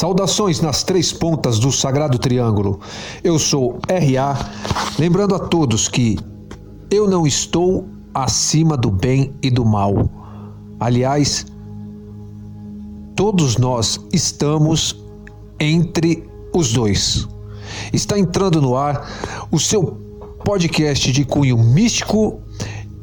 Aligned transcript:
Saudações 0.00 0.62
nas 0.62 0.82
três 0.82 1.12
pontas 1.12 1.58
do 1.58 1.70
Sagrado 1.70 2.18
Triângulo. 2.18 2.80
Eu 3.22 3.38
sou 3.38 3.78
RA, 3.86 4.50
lembrando 4.98 5.34
a 5.34 5.38
todos 5.38 5.90
que 5.90 6.18
eu 6.90 7.06
não 7.06 7.26
estou 7.26 7.86
acima 8.14 8.78
do 8.78 8.90
bem 8.90 9.30
e 9.42 9.50
do 9.50 9.62
mal. 9.62 10.08
Aliás, 10.80 11.44
todos 13.14 13.58
nós 13.58 14.00
estamos 14.10 14.96
entre 15.60 16.26
os 16.54 16.72
dois. 16.72 17.28
Está 17.92 18.18
entrando 18.18 18.62
no 18.62 18.78
ar 18.78 19.06
o 19.52 19.60
seu 19.60 19.98
podcast 20.42 21.12
de 21.12 21.26
cunho 21.26 21.58
místico, 21.58 22.40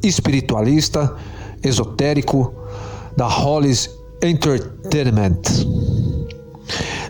espiritualista, 0.02 1.14
esotérico 1.62 2.52
da 3.16 3.28
Hollis 3.28 3.88
Entertainment. 4.20 5.42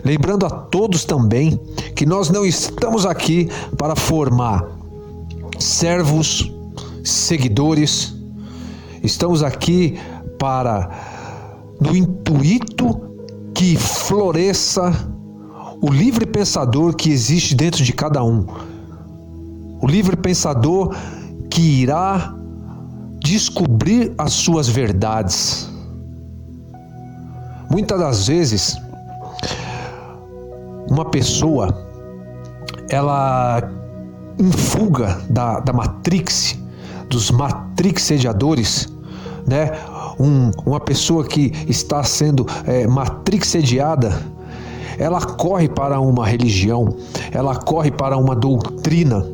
Lembrando 0.03 0.45
a 0.45 0.49
todos 0.49 1.03
também 1.03 1.59
que 1.95 2.05
nós 2.05 2.29
não 2.29 2.45
estamos 2.45 3.05
aqui 3.05 3.49
para 3.77 3.95
formar 3.95 4.65
servos, 5.57 6.51
seguidores, 7.03 8.15
estamos 9.03 9.43
aqui 9.43 9.99
para, 10.37 10.89
no 11.79 11.95
intuito 11.95 12.99
que 13.53 13.75
floresça 13.75 14.93
o 15.81 15.91
livre 15.91 16.25
pensador 16.25 16.95
que 16.95 17.09
existe 17.09 17.55
dentro 17.55 17.83
de 17.83 17.93
cada 17.93 18.23
um. 18.23 18.45
O 19.81 19.87
livre 19.87 20.15
pensador 20.15 20.95
que 21.49 21.61
irá 21.61 22.35
descobrir 23.21 24.13
as 24.17 24.33
suas 24.33 24.67
verdades. 24.67 25.69
Muitas 27.69 27.99
das 27.99 28.27
vezes, 28.27 28.77
uma 30.89 31.05
pessoa 31.05 31.87
ela 32.89 33.61
em 34.39 34.51
fuga 34.51 35.21
da, 35.29 35.59
da 35.59 35.73
Matrix, 35.73 36.57
dos 37.09 37.29
Matrix 37.29 38.03
sediadores, 38.03 38.91
né? 39.45 39.71
Um, 40.19 40.51
uma 40.65 40.79
pessoa 40.79 41.23
que 41.23 41.51
está 41.67 42.03
sendo 42.03 42.45
é, 42.65 42.87
Matrix 42.87 43.47
sediada, 43.47 44.21
ela 44.97 45.21
corre 45.21 45.69
para 45.69 45.99
uma 45.99 46.25
religião, 46.25 46.95
ela 47.31 47.55
corre 47.55 47.91
para 47.91 48.17
uma 48.17 48.35
doutrina 48.35 49.25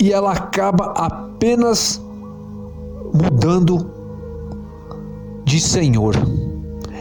e 0.00 0.12
ela 0.12 0.32
acaba 0.32 0.92
apenas 0.94 2.02
mudando 3.14 3.90
de 5.44 5.58
Senhor. 5.58 6.14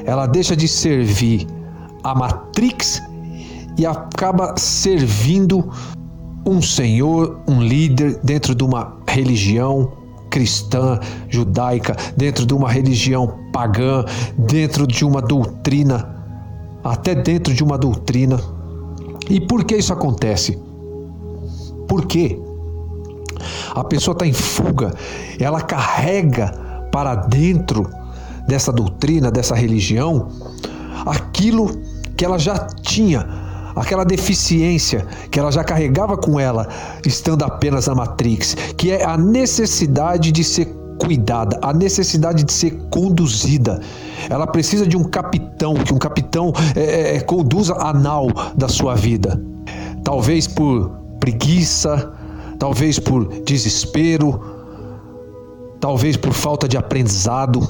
Ela 0.05 0.25
deixa 0.25 0.55
de 0.55 0.67
servir 0.67 1.45
a 2.03 2.15
Matrix 2.15 3.01
e 3.77 3.85
acaba 3.85 4.55
servindo 4.57 5.69
um 6.45 6.61
senhor, 6.61 7.39
um 7.47 7.61
líder 7.61 8.19
dentro 8.23 8.55
de 8.55 8.63
uma 8.63 8.97
religião 9.07 9.91
cristã, 10.29 10.99
judaica, 11.29 11.95
dentro 12.15 12.45
de 12.45 12.53
uma 12.53 12.69
religião 12.69 13.37
pagã, 13.51 14.03
dentro 14.37 14.85
de 14.85 15.03
uma 15.03 15.21
doutrina, 15.21 16.15
até 16.83 17.15
dentro 17.15 17.53
de 17.53 17.63
uma 17.63 17.77
doutrina. 17.77 18.39
E 19.29 19.39
por 19.41 19.63
que 19.63 19.75
isso 19.75 19.91
acontece? 19.91 20.57
Por 21.87 22.05
quê? 22.05 22.39
A 23.75 23.83
pessoa 23.83 24.13
está 24.13 24.25
em 24.25 24.33
fuga, 24.33 24.93
ela 25.39 25.61
carrega 25.61 26.51
para 26.91 27.15
dentro 27.15 27.87
dessa 28.47 28.71
doutrina, 28.71 29.29
dessa 29.29 29.55
religião, 29.55 30.29
aquilo 31.05 31.86
que 32.17 32.25
ela 32.25 32.39
já 32.39 32.57
tinha, 32.81 33.27
aquela 33.75 34.03
deficiência 34.03 35.05
que 35.29 35.39
ela 35.39 35.51
já 35.51 35.63
carregava 35.63 36.17
com 36.17 36.39
ela, 36.39 36.67
estando 37.05 37.43
apenas 37.43 37.85
na 37.87 37.93
Matrix, 37.95 38.55
que 38.75 38.91
é 38.91 39.05
a 39.05 39.15
necessidade 39.15 40.31
de 40.31 40.43
ser 40.43 40.65
cuidada, 40.99 41.59
a 41.61 41.71
necessidade 41.71 42.43
de 42.43 42.51
ser 42.51 42.71
conduzida. 42.89 43.79
Ela 44.29 44.47
precisa 44.47 44.85
de 44.85 44.97
um 44.97 45.03
capitão, 45.03 45.75
que 45.75 45.93
um 45.93 45.99
capitão 45.99 46.51
é, 46.75 46.81
é, 46.81 47.15
é 47.17 47.19
conduza 47.19 47.75
a 47.75 47.93
nau 47.93 48.27
da 48.55 48.67
sua 48.67 48.95
vida. 48.95 49.39
Talvez 50.03 50.47
por 50.47 50.89
preguiça, 51.19 52.11
talvez 52.57 52.97
por 52.97 53.27
desespero, 53.43 54.41
talvez 55.79 56.17
por 56.17 56.33
falta 56.33 56.67
de 56.67 56.77
aprendizado. 56.77 57.67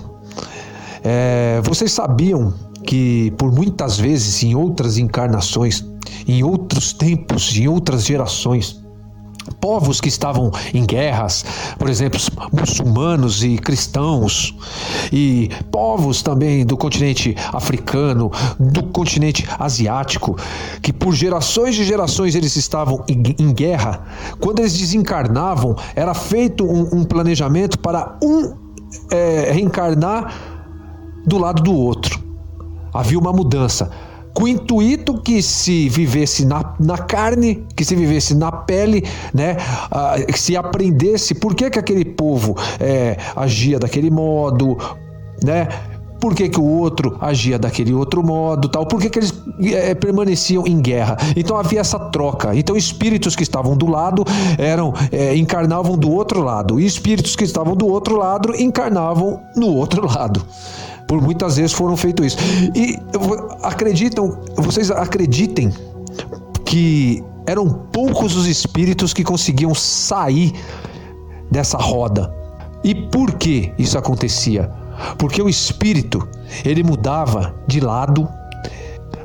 É, 1.03 1.61
vocês 1.63 1.91
sabiam 1.91 2.53
que 2.87 3.31
por 3.37 3.51
muitas 3.51 3.99
vezes 3.99 4.41
em 4.41 4.55
outras 4.55 4.97
encarnações, 4.97 5.85
em 6.25 6.41
outros 6.41 6.93
tempos, 6.93 7.55
em 7.55 7.67
outras 7.67 8.05
gerações, 8.05 8.81
povos 9.59 9.99
que 9.99 10.07
estavam 10.07 10.51
em 10.73 10.85
guerras, 10.85 11.43
por 11.77 11.89
exemplo, 11.89 12.19
muçulmanos 12.51 13.43
e 13.43 13.57
cristãos, 13.57 14.55
e 15.11 15.49
povos 15.69 16.21
também 16.21 16.65
do 16.65 16.77
continente 16.77 17.35
africano, 17.51 18.31
do 18.57 18.83
continente 18.83 19.45
asiático, 19.59 20.37
que 20.81 20.93
por 20.93 21.13
gerações 21.13 21.77
e 21.77 21.83
gerações 21.83 22.35
eles 22.35 22.55
estavam 22.55 23.03
em, 23.07 23.51
guerra, 23.53 24.05
quando 24.39 24.59
eles 24.59 24.77
desencarnavam, 24.77 25.75
era 25.93 26.13
feito 26.13 26.65
um, 26.65 26.99
um 26.99 27.03
planejamento 27.03 27.79
para 27.79 28.17
um 28.23 28.53
é, 29.11 29.51
reencarnar 29.51 30.33
do 31.25 31.37
lado 31.37 31.61
do 31.61 31.73
outro 31.73 32.26
havia 32.99 33.19
uma 33.19 33.31
mudança. 33.31 33.89
Com 34.33 34.43
o 34.43 34.47
intuito 34.47 35.19
que 35.21 35.41
se 35.41 35.89
vivesse 35.89 36.45
na, 36.45 36.75
na 36.79 36.97
carne, 36.97 37.65
que 37.75 37.83
se 37.83 37.95
vivesse 37.95 38.35
na 38.35 38.51
pele, 38.51 39.03
né? 39.33 39.57
Ah, 39.89 40.15
que 40.27 40.39
se 40.39 40.55
aprendesse 40.55 41.33
por 41.33 41.55
que, 41.55 41.69
que 41.71 41.79
aquele 41.79 42.05
povo 42.05 42.55
é, 42.79 43.17
agia 43.35 43.79
daquele 43.79 44.11
modo, 44.11 44.77
né? 45.43 45.67
por 46.19 46.35
que, 46.35 46.49
que, 46.49 46.59
o 46.59 46.63
outro 46.63 47.17
agia 47.21 47.59
daquele 47.59 47.93
outro 47.93 48.23
modo, 48.23 48.67
tal, 48.69 48.85
por 48.85 48.99
que, 48.99 49.09
que 49.09 49.19
eles 49.19 49.33
é, 49.61 49.93
permaneciam 49.93 50.65
em 50.65 50.81
guerra. 50.81 51.17
Então 51.35 51.57
havia 51.57 51.79
essa 51.79 51.99
troca. 51.99 52.55
Então 52.55 52.75
espíritos 52.75 53.35
que 53.35 53.43
estavam 53.43 53.77
do 53.77 53.87
lado 53.87 54.23
eram 54.57 54.93
é, 55.11 55.35
encarnavam 55.35 55.97
do 55.97 56.11
outro 56.11 56.41
lado, 56.41 56.79
e 56.79 56.85
espíritos 56.85 57.35
que 57.35 57.43
estavam 57.43 57.75
do 57.75 57.87
outro 57.87 58.17
lado 58.17 58.55
encarnavam 58.55 59.41
no 59.55 59.67
outro 59.67 60.07
lado. 60.07 60.43
Por 61.07 61.21
muitas 61.21 61.55
vezes 61.55 61.71
foram 61.71 61.95
feito 61.95 62.23
isso. 62.23 62.37
E 62.75 62.97
acreditam, 63.63 64.37
vocês 64.57 64.91
acreditem 64.91 65.71
que 66.65 67.23
eram 67.45 67.69
poucos 67.69 68.35
os 68.35 68.45
espíritos 68.45 69.13
que 69.13 69.23
conseguiam 69.23 69.73
sair 69.73 70.53
dessa 71.49 71.77
roda. 71.77 72.33
E 72.83 72.93
por 72.93 73.35
que 73.35 73.71
isso 73.77 73.97
acontecia? 73.97 74.69
Porque 75.17 75.41
o 75.41 75.47
espírito, 75.47 76.27
ele 76.65 76.83
mudava 76.83 77.55
de 77.65 77.79
lado, 77.79 78.27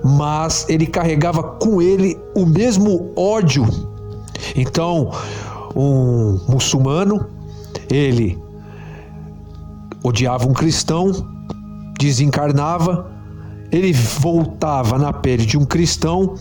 mas 0.05 0.67
ele 0.69 0.87
carregava 0.87 1.43
com 1.43 1.83
ele 1.83 2.17
o 2.35 2.47
mesmo 2.47 3.11
ódio. 3.17 3.67
Então, 4.55 5.11
um 5.75 6.41
muçulmano, 6.49 7.27
ele 7.91 8.39
odiava 10.03 10.49
um 10.49 10.53
cristão, 10.53 11.32
desencarnava, 12.07 13.11
ele 13.71 13.93
voltava 13.93 14.99
na 14.99 15.13
pele 15.13 15.47
de 15.47 15.57
um 15.57 15.65
cristão 15.65 16.35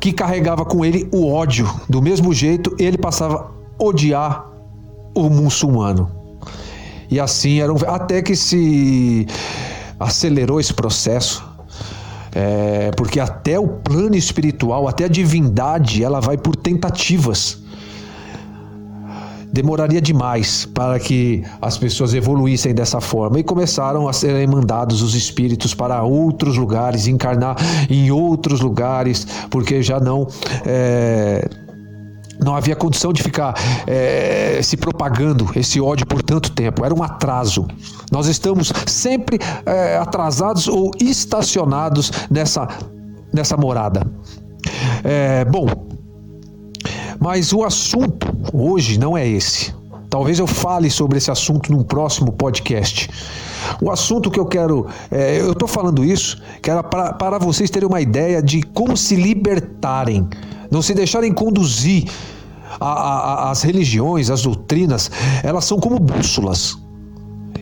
que 0.00 0.12
carregava 0.12 0.64
com 0.64 0.84
ele 0.84 1.08
o 1.12 1.30
ódio. 1.30 1.68
Do 1.88 2.00
mesmo 2.00 2.32
jeito, 2.32 2.74
ele 2.78 2.96
passava 2.96 3.50
a 3.78 3.84
odiar 3.84 4.46
o 5.14 5.28
muçulmano. 5.28 6.10
E 7.10 7.18
assim 7.18 7.60
era 7.60 7.72
um... 7.72 7.76
até 7.86 8.22
que 8.22 8.36
se 8.36 9.26
acelerou 9.98 10.60
esse 10.60 10.72
processo. 10.72 11.44
É, 12.32 12.90
porque 12.96 13.18
até 13.18 13.58
o 13.58 13.66
plano 13.66 14.14
espiritual, 14.14 14.86
até 14.86 15.04
a 15.04 15.08
divindade, 15.08 16.04
ela 16.04 16.20
vai 16.20 16.36
por 16.36 16.54
tentativas 16.54 17.65
demoraria 19.56 20.02
demais 20.02 20.66
para 20.66 21.00
que 21.00 21.42
as 21.62 21.78
pessoas 21.78 22.12
evoluíssem 22.12 22.74
dessa 22.74 23.00
forma 23.00 23.40
e 23.40 23.42
começaram 23.42 24.06
a 24.06 24.12
serem 24.12 24.46
mandados 24.46 25.00
os 25.00 25.14
espíritos 25.14 25.72
para 25.72 26.02
outros 26.02 26.58
lugares, 26.58 27.06
encarnar 27.06 27.56
em 27.88 28.10
outros 28.10 28.60
lugares, 28.60 29.26
porque 29.50 29.82
já 29.82 29.98
não. 29.98 30.28
É, 30.66 31.48
não 32.38 32.54
havia 32.54 32.76
condição 32.76 33.14
de 33.14 33.22
ficar 33.22 33.54
é, 33.86 34.60
se 34.62 34.76
propagando 34.76 35.50
esse 35.56 35.80
ódio 35.80 36.06
por 36.06 36.22
tanto 36.22 36.50
tempo. 36.50 36.84
Era 36.84 36.94
um 36.94 37.02
atraso. 37.02 37.66
Nós 38.12 38.26
estamos 38.26 38.70
sempre 38.86 39.38
é, 39.64 39.96
atrasados 39.96 40.68
ou 40.68 40.90
estacionados 41.00 42.12
nessa, 42.30 42.68
nessa 43.32 43.56
morada. 43.56 44.06
É, 45.02 45.46
bom, 45.46 45.66
mas 47.26 47.52
o 47.52 47.64
assunto 47.64 48.28
hoje 48.52 49.00
não 49.00 49.18
é 49.18 49.26
esse. 49.26 49.74
Talvez 50.08 50.38
eu 50.38 50.46
fale 50.46 50.88
sobre 50.88 51.18
esse 51.18 51.28
assunto 51.28 51.72
num 51.72 51.82
próximo 51.82 52.30
podcast. 52.30 53.10
O 53.82 53.90
assunto 53.90 54.30
que 54.30 54.38
eu 54.38 54.46
quero. 54.46 54.86
É, 55.10 55.40
eu 55.40 55.50
estou 55.50 55.66
falando 55.66 56.04
isso 56.04 56.40
que 56.62 56.70
era 56.70 56.84
para, 56.84 57.14
para 57.14 57.36
vocês 57.40 57.68
terem 57.68 57.88
uma 57.88 58.00
ideia 58.00 58.40
de 58.40 58.62
como 58.62 58.96
se 58.96 59.16
libertarem, 59.16 60.28
não 60.70 60.80
se 60.80 60.94
deixarem 60.94 61.32
conduzir. 61.32 62.08
A, 62.78 62.86
a, 62.86 63.50
as 63.50 63.62
religiões, 63.62 64.30
as 64.30 64.42
doutrinas, 64.42 65.10
elas 65.42 65.64
são 65.64 65.80
como 65.80 65.98
bússolas. 65.98 66.78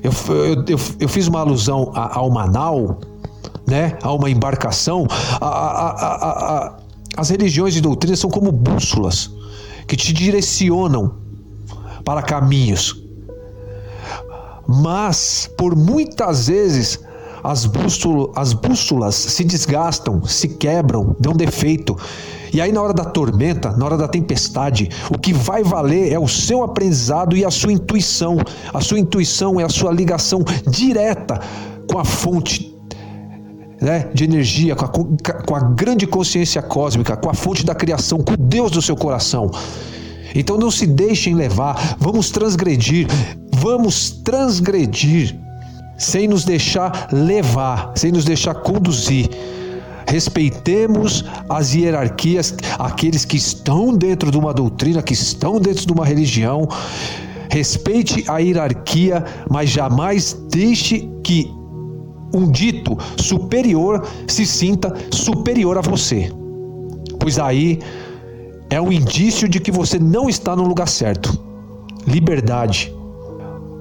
Eu, 0.02 0.12
eu, 0.28 0.64
eu, 0.68 0.80
eu 1.00 1.08
fiz 1.08 1.26
uma 1.26 1.40
alusão 1.40 1.90
ao 1.94 2.30
Manau, 2.30 2.98
né, 3.66 3.96
a 4.02 4.12
uma 4.12 4.28
embarcação. 4.28 5.06
A, 5.40 6.76
as 7.16 7.30
religiões 7.30 7.74
e 7.76 7.80
doutrinas 7.80 8.18
são 8.18 8.28
como 8.28 8.52
bússolas 8.52 9.30
que 9.86 9.96
te 9.96 10.12
direcionam 10.12 11.14
para 12.04 12.22
caminhos. 12.22 13.02
Mas, 14.66 15.50
por 15.58 15.76
muitas 15.76 16.48
vezes, 16.48 16.98
as, 17.42 17.66
bússolas, 17.66 18.30
as 18.36 18.52
bússolas 18.52 19.14
se 19.14 19.44
desgastam, 19.44 20.24
se 20.24 20.48
quebram, 20.48 21.14
dão 21.20 21.34
defeito. 21.34 21.96
E 22.52 22.60
aí, 22.60 22.72
na 22.72 22.80
hora 22.80 22.94
da 22.94 23.04
tormenta, 23.04 23.72
na 23.72 23.84
hora 23.84 23.96
da 23.96 24.08
tempestade, 24.08 24.88
o 25.10 25.18
que 25.18 25.32
vai 25.32 25.62
valer 25.62 26.12
é 26.12 26.18
o 26.18 26.28
seu 26.28 26.62
aprendizado 26.62 27.36
e 27.36 27.44
a 27.44 27.50
sua 27.50 27.72
intuição. 27.72 28.38
A 28.72 28.80
sua 28.80 28.98
intuição 28.98 29.60
é 29.60 29.64
a 29.64 29.68
sua 29.68 29.92
ligação 29.92 30.42
direta 30.66 31.40
com 31.90 31.98
a 31.98 32.04
fonte 32.04 32.73
né, 33.84 34.08
de 34.14 34.24
energia, 34.24 34.74
com 34.74 34.86
a, 34.86 34.88
com 34.88 35.54
a 35.54 35.60
grande 35.60 36.06
consciência 36.06 36.62
cósmica, 36.62 37.16
com 37.16 37.28
a 37.28 37.34
fonte 37.34 37.64
da 37.64 37.74
criação, 37.74 38.18
com 38.18 38.32
o 38.32 38.36
Deus 38.36 38.70
do 38.70 38.80
seu 38.80 38.96
coração. 38.96 39.50
Então 40.34 40.56
não 40.56 40.70
se 40.70 40.86
deixem 40.86 41.34
levar, 41.34 41.96
vamos 41.98 42.30
transgredir, 42.30 43.06
vamos 43.52 44.10
transgredir 44.10 45.38
sem 45.98 46.26
nos 46.26 46.44
deixar 46.44 47.08
levar, 47.12 47.92
sem 47.94 48.10
nos 48.10 48.24
deixar 48.24 48.54
conduzir. 48.54 49.28
Respeitemos 50.08 51.24
as 51.48 51.74
hierarquias, 51.74 52.54
aqueles 52.78 53.24
que 53.24 53.36
estão 53.36 53.94
dentro 53.94 54.30
de 54.30 54.38
uma 54.38 54.52
doutrina, 54.52 55.02
que 55.02 55.12
estão 55.12 55.60
dentro 55.60 55.86
de 55.86 55.92
uma 55.92 56.06
religião. 56.06 56.68
Respeite 57.50 58.24
a 58.28 58.38
hierarquia, 58.38 59.24
mas 59.48 59.70
jamais 59.70 60.36
deixe 60.50 61.08
que 61.22 61.52
um 62.34 62.50
dito 62.50 62.96
superior 63.16 64.06
se 64.26 64.44
sinta 64.44 64.94
superior 65.10 65.78
a 65.78 65.80
você. 65.80 66.30
Pois 67.18 67.38
aí 67.38 67.78
é 68.68 68.80
um 68.80 68.92
indício 68.92 69.48
de 69.48 69.60
que 69.60 69.70
você 69.70 69.98
não 69.98 70.28
está 70.28 70.56
no 70.56 70.64
lugar 70.64 70.88
certo. 70.88 71.38
Liberdade. 72.06 72.92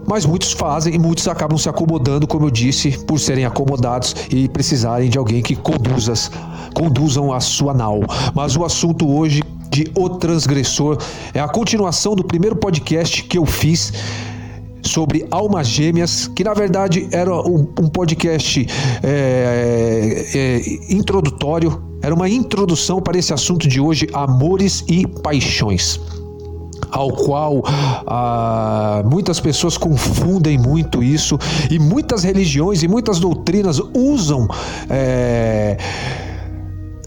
Mas 0.07 0.25
muitos 0.25 0.51
fazem 0.51 0.93
e 0.93 0.99
muitos 0.99 1.27
acabam 1.27 1.57
se 1.57 1.69
acomodando, 1.69 2.27
como 2.27 2.45
eu 2.45 2.51
disse, 2.51 2.91
por 3.05 3.19
serem 3.19 3.45
acomodados 3.45 4.15
e 4.29 4.49
precisarem 4.49 5.09
de 5.09 5.17
alguém 5.17 5.41
que 5.41 5.55
conduzas, 5.55 6.29
conduzam 6.73 7.31
a 7.31 7.39
sua 7.39 7.73
nau. 7.73 8.01
Mas 8.33 8.55
o 8.55 8.65
assunto 8.65 9.09
hoje 9.09 9.41
de 9.69 9.89
O 9.95 10.09
Transgressor 10.09 10.97
é 11.33 11.39
a 11.39 11.47
continuação 11.47 12.15
do 12.15 12.23
primeiro 12.23 12.55
podcast 12.55 13.23
que 13.23 13.37
eu 13.37 13.45
fiz 13.45 13.93
sobre 14.83 15.25
almas 15.31 15.67
gêmeas, 15.67 16.27
que 16.27 16.43
na 16.43 16.53
verdade 16.53 17.07
era 17.11 17.33
um, 17.33 17.67
um 17.79 17.87
podcast 17.87 18.67
é, 19.01 20.25
é, 20.33 20.93
introdutório, 20.93 21.81
era 22.01 22.13
uma 22.13 22.29
introdução 22.29 23.01
para 23.01 23.17
esse 23.17 23.33
assunto 23.33 23.67
de 23.67 23.79
hoje, 23.79 24.07
amores 24.13 24.83
e 24.87 25.07
paixões 25.07 25.99
ao 26.91 27.11
qual 27.11 27.63
ah, 27.65 29.01
muitas 29.09 29.39
pessoas 29.39 29.77
confundem 29.77 30.57
muito 30.59 31.01
isso 31.01 31.39
e 31.71 31.79
muitas 31.79 32.23
religiões 32.23 32.83
e 32.83 32.87
muitas 32.87 33.19
doutrinas 33.19 33.81
usam 33.95 34.47
é, 34.89 35.77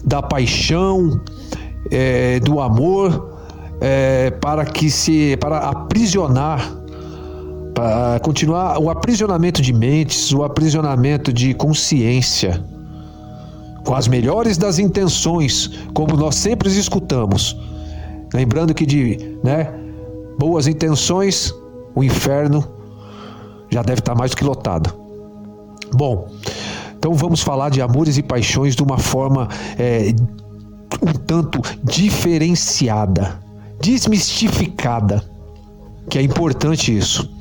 da 0.04 0.22
paixão, 0.22 1.20
é, 1.90 2.40
do 2.40 2.60
amor 2.60 3.36
é, 3.80 4.30
para 4.40 4.64
que 4.64 4.90
se 4.90 5.36
para 5.36 5.58
aprisionar 5.58 6.85
para 7.76 8.18
continuar 8.20 8.78
o 8.78 8.88
aprisionamento 8.88 9.60
de 9.60 9.70
mentes, 9.70 10.32
o 10.32 10.42
aprisionamento 10.42 11.30
de 11.30 11.52
consciência, 11.52 12.64
com 13.84 13.94
as 13.94 14.08
melhores 14.08 14.56
das 14.56 14.78
intenções, 14.78 15.70
como 15.92 16.16
nós 16.16 16.36
sempre 16.36 16.70
escutamos. 16.70 17.54
Lembrando 18.32 18.72
que 18.72 18.86
de 18.86 19.38
né, 19.44 19.74
boas 20.38 20.66
intenções, 20.66 21.54
o 21.94 22.02
inferno 22.02 22.66
já 23.68 23.82
deve 23.82 23.98
estar 23.98 24.14
mais 24.14 24.30
do 24.30 24.38
que 24.38 24.44
lotado. 24.44 24.94
Bom, 25.92 26.30
então 26.98 27.12
vamos 27.12 27.42
falar 27.42 27.68
de 27.68 27.82
amores 27.82 28.16
e 28.16 28.22
paixões 28.22 28.74
de 28.74 28.82
uma 28.82 28.96
forma 28.96 29.48
é, 29.78 30.14
um 31.02 31.12
tanto 31.12 31.60
diferenciada, 31.84 33.38
desmistificada, 33.82 35.22
que 36.08 36.18
é 36.18 36.22
importante 36.22 36.96
isso. 36.96 37.35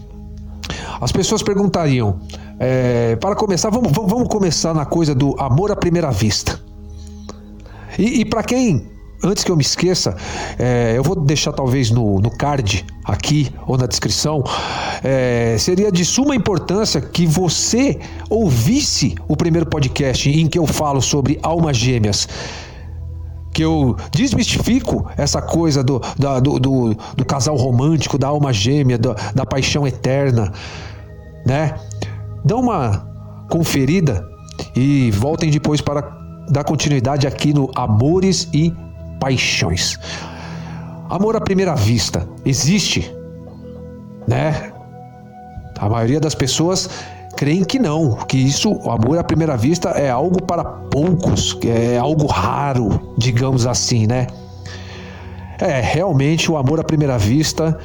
As 1.06 1.12
pessoas 1.12 1.44
perguntariam, 1.44 2.19
é, 2.60 3.16
para 3.18 3.36
começar, 3.36 3.69
vamos, 3.69 3.92
vamos 3.92 4.28
começar 4.28 4.74
na 4.74 4.88
coisa 4.88 5.13
do 5.13 5.40
amor 5.40 5.72
à 5.72 5.75
primeira 5.75 6.10
vista. 6.10 6.60
E, 7.96 8.22
e 8.22 8.25
para 8.25 8.42
quem 8.42 8.90
antes 9.24 9.44
que 9.44 9.52
eu 9.52 9.56
me 9.56 9.62
esqueça, 9.62 10.18
é, 10.57 10.96
eu 10.98 11.04
vou 11.04 11.16
deixar 11.16 11.54
talvez 11.54 11.92
no, 11.92 12.19
no 12.19 12.31
card 12.31 12.84
aqui 13.04 13.54
ou 13.68 13.78
na 13.78 13.86
descrição. 13.86 14.44
É, 15.04 15.56
seria 15.60 15.92
de 15.92 16.04
suma 16.04 16.36
importância 16.36 17.00
que 17.00 17.28
você 17.28 18.00
ouvisse 18.28 19.13
o 19.28 19.38
primeiro 19.38 19.68
podcast 19.68 20.28
em 20.28 20.48
que 20.48 20.58
eu 20.58 20.66
falo 20.66 21.04
sobre 21.04 21.38
almas 21.44 21.78
gêmeas. 21.78 22.28
Que 23.54 23.63
eu 23.63 23.96
desmistifico 24.12 25.06
essa 25.16 25.40
coisa 25.40 25.84
do, 25.84 26.01
da, 26.18 26.40
do, 26.40 26.60
do, 26.60 26.98
do, 27.16 27.24
casal 27.25 27.56
romântico, 27.56 28.18
da 28.18 28.28
alma 28.28 28.51
gêmea, 28.51 28.98
da, 28.98 29.13
da 29.36 29.46
paixão 29.46 29.86
eterna 29.86 30.51
né? 31.45 31.75
Uma 32.51 33.07
conferida 33.50 34.27
e 34.75 35.12
voltem 35.12 35.50
depois 35.50 35.81
para 35.81 36.01
dar 36.50 36.63
continuidade 36.63 37.27
aqui 37.27 37.53
no 37.53 37.69
Amores 37.75 38.47
e 38.53 38.74
Paixões. 39.19 39.97
Amor 41.09 41.36
à 41.36 41.42
primeira 41.42 41.75
vista 41.75 42.27
existe, 42.44 43.13
né? 44.27 44.71
A 45.77 45.89
maioria 45.89 46.19
das 46.19 46.34
pessoas 46.34 46.89
creem 47.36 47.63
que 47.63 47.77
não, 47.77 48.15
que 48.15 48.38
isso, 48.38 48.72
o 48.72 48.89
amor 48.89 49.17
à 49.17 49.24
primeira 49.24 49.58
vista 49.58 49.89
é 49.89 50.10
algo 50.10 50.41
para 50.41 50.63
poucos, 50.63 51.58
é 51.65 51.98
algo 51.98 52.27
raro, 52.27 53.13
digamos 53.17 53.67
assim, 53.67 54.08
né? 54.08 54.27
É, 55.60 55.79
realmente 55.79 56.51
o 56.51 56.58
amor 56.58 56.79
à 56.79 56.84
primeira 56.84 57.17
vista 57.17 57.77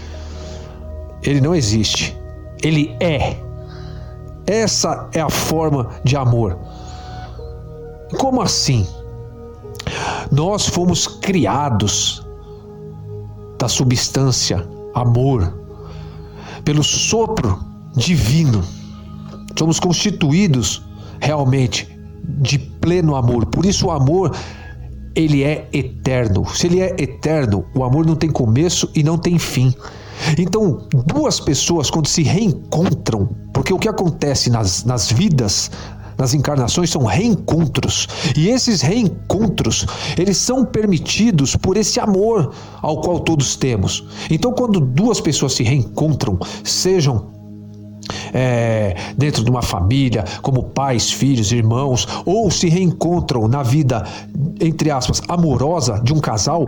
ele 1.23 1.41
não 1.41 1.55
existe. 1.55 2.17
Ele 2.63 2.97
é 3.01 3.37
essa 4.51 5.09
é 5.13 5.21
a 5.21 5.31
forma 5.31 5.89
de 6.05 6.17
amor. 6.17 6.59
Como 8.19 8.43
assim? 8.43 8.87
Nós 10.31 10.67
fomos 10.67 11.07
criados 11.07 12.27
da 13.59 13.69
substância 13.69 14.67
amor, 14.95 15.55
pelo 16.65 16.83
sopro 16.83 17.59
divino. 17.95 18.65
Somos 19.57 19.79
constituídos 19.79 20.83
realmente 21.21 21.89
de 22.25 22.59
pleno 22.59 23.15
amor. 23.15 23.47
Por 23.47 23.65
isso 23.65 23.87
o 23.87 23.91
amor 23.91 24.35
ele 25.15 25.45
é 25.45 25.69
eterno. 25.73 26.47
Se 26.49 26.67
ele 26.67 26.81
é 26.81 26.95
eterno, 26.99 27.65
o 27.75 27.85
amor 27.85 28.07
não 28.07 28.17
tem 28.17 28.31
começo 28.31 28.91
e 28.95 29.03
não 29.03 29.19
tem 29.19 29.39
fim. 29.39 29.75
Então, 30.39 30.87
duas 31.07 31.41
pessoas, 31.41 31.91
quando 31.91 32.07
se 32.07 32.23
reencontram, 32.23 33.29
porque 33.61 33.75
o 33.75 33.79
que 33.79 33.91
acontece 33.91 34.49
nas, 34.49 34.87
nas 34.87 35.13
vidas, 35.13 35.71
nas 36.17 36.33
encarnações, 36.33 36.89
são 36.89 37.05
reencontros. 37.05 38.09
E 38.35 38.49
esses 38.49 38.81
reencontros, 38.81 39.85
eles 40.17 40.39
são 40.39 40.65
permitidos 40.65 41.57
por 41.57 41.77
esse 41.77 42.01
amor 42.01 42.55
ao 42.81 43.03
qual 43.03 43.21
todos 43.21 43.57
temos. 43.57 44.03
Então, 44.31 44.51
quando 44.51 44.81
duas 44.81 45.21
pessoas 45.21 45.53
se 45.53 45.63
reencontram, 45.63 46.39
sejam 46.65 47.29
é, 48.33 48.97
dentro 49.19 49.45
de 49.45 49.51
uma 49.51 49.61
família, 49.61 50.25
como 50.41 50.63
pais, 50.63 51.13
filhos, 51.13 51.53
irmãos, 51.53 52.09
ou 52.25 52.51
se 52.51 52.67
reencontram 52.67 53.47
na 53.47 53.63
vida, 53.63 54.07
entre 54.59 54.91
aspas, 54.91 55.21
amorosa 55.29 56.01
de 56.03 56.15
um 56.15 56.19
casal, 56.19 56.67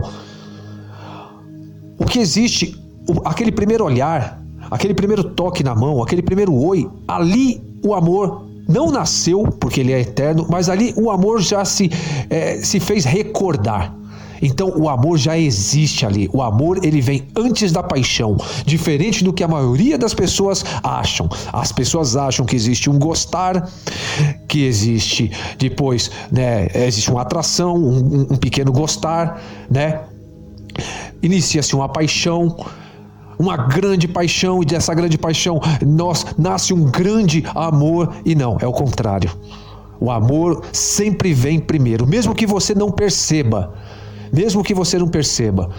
o 1.97 2.05
que 2.05 2.19
existe 2.19 2.79
aquele 3.25 3.51
primeiro 3.51 3.83
olhar, 3.83 4.42
aquele 4.73 4.93
primeiro 4.93 5.23
toque 5.23 5.63
na 5.63 5.75
mão, 5.75 6.01
aquele 6.01 6.23
primeiro 6.23 6.53
oi, 6.53 6.89
ali 7.07 7.61
o 7.85 7.93
amor 7.93 8.45
não 8.67 8.91
nasceu 8.91 9.43
porque 9.59 9.81
ele 9.81 9.91
é 9.91 9.99
eterno, 9.99 10.47
mas 10.49 10.67
ali 10.67 10.93
o 10.97 11.11
amor 11.11 11.41
já 11.41 11.63
se, 11.63 11.91
é, 12.29 12.57
se 12.57 12.79
fez 12.79 13.05
recordar. 13.05 13.95
Então 14.41 14.73
o 14.75 14.89
amor 14.89 15.17
já 15.17 15.37
existe 15.37 16.05
ali. 16.05 16.29
O 16.33 16.41
amor 16.41 16.83
ele 16.83 16.99
vem 16.99 17.25
antes 17.35 17.71
da 17.71 17.81
paixão, 17.81 18.35
diferente 18.65 19.23
do 19.23 19.31
que 19.31 19.43
a 19.43 19.47
maioria 19.47 19.97
das 19.97 20.13
pessoas 20.13 20.65
acham. 20.83 21.29
As 21.53 21.71
pessoas 21.71 22.17
acham 22.17 22.45
que 22.45 22.55
existe 22.55 22.89
um 22.89 22.97
gostar, 22.97 23.69
que 24.47 24.65
existe 24.65 25.31
depois, 25.57 26.11
né, 26.31 26.67
existe 26.73 27.09
uma 27.09 27.21
atração, 27.21 27.75
um, 27.77 28.27
um 28.31 28.35
pequeno 28.35 28.71
gostar, 28.71 29.41
né? 29.69 30.01
Inicia-se 31.21 31.73
uma 31.73 31.87
paixão, 31.87 32.57
uma 33.37 33.57
grande 33.57 34.07
paixão 34.07 34.61
e 34.61 34.65
dessa 34.65 34.93
grande 34.93 35.17
paixão 35.17 35.59
nós 35.85 36.25
nasce 36.37 36.73
um 36.73 36.83
grande 36.83 37.43
amor 37.55 38.13
e 38.25 38.35
não, 38.35 38.57
é 38.59 38.67
o 38.67 38.71
contrário. 38.71 39.31
O 39.99 40.11
amor 40.11 40.63
sempre 40.71 41.33
vem 41.33 41.59
primeiro, 41.59 42.05
mesmo 42.05 42.35
que 42.35 42.45
você 42.45 42.75
não 42.75 42.91
perceba. 42.91 43.73
Mesmo 44.31 44.63
que 44.63 44.73
você 44.73 44.97
não 44.97 45.07
perceba. 45.07 45.69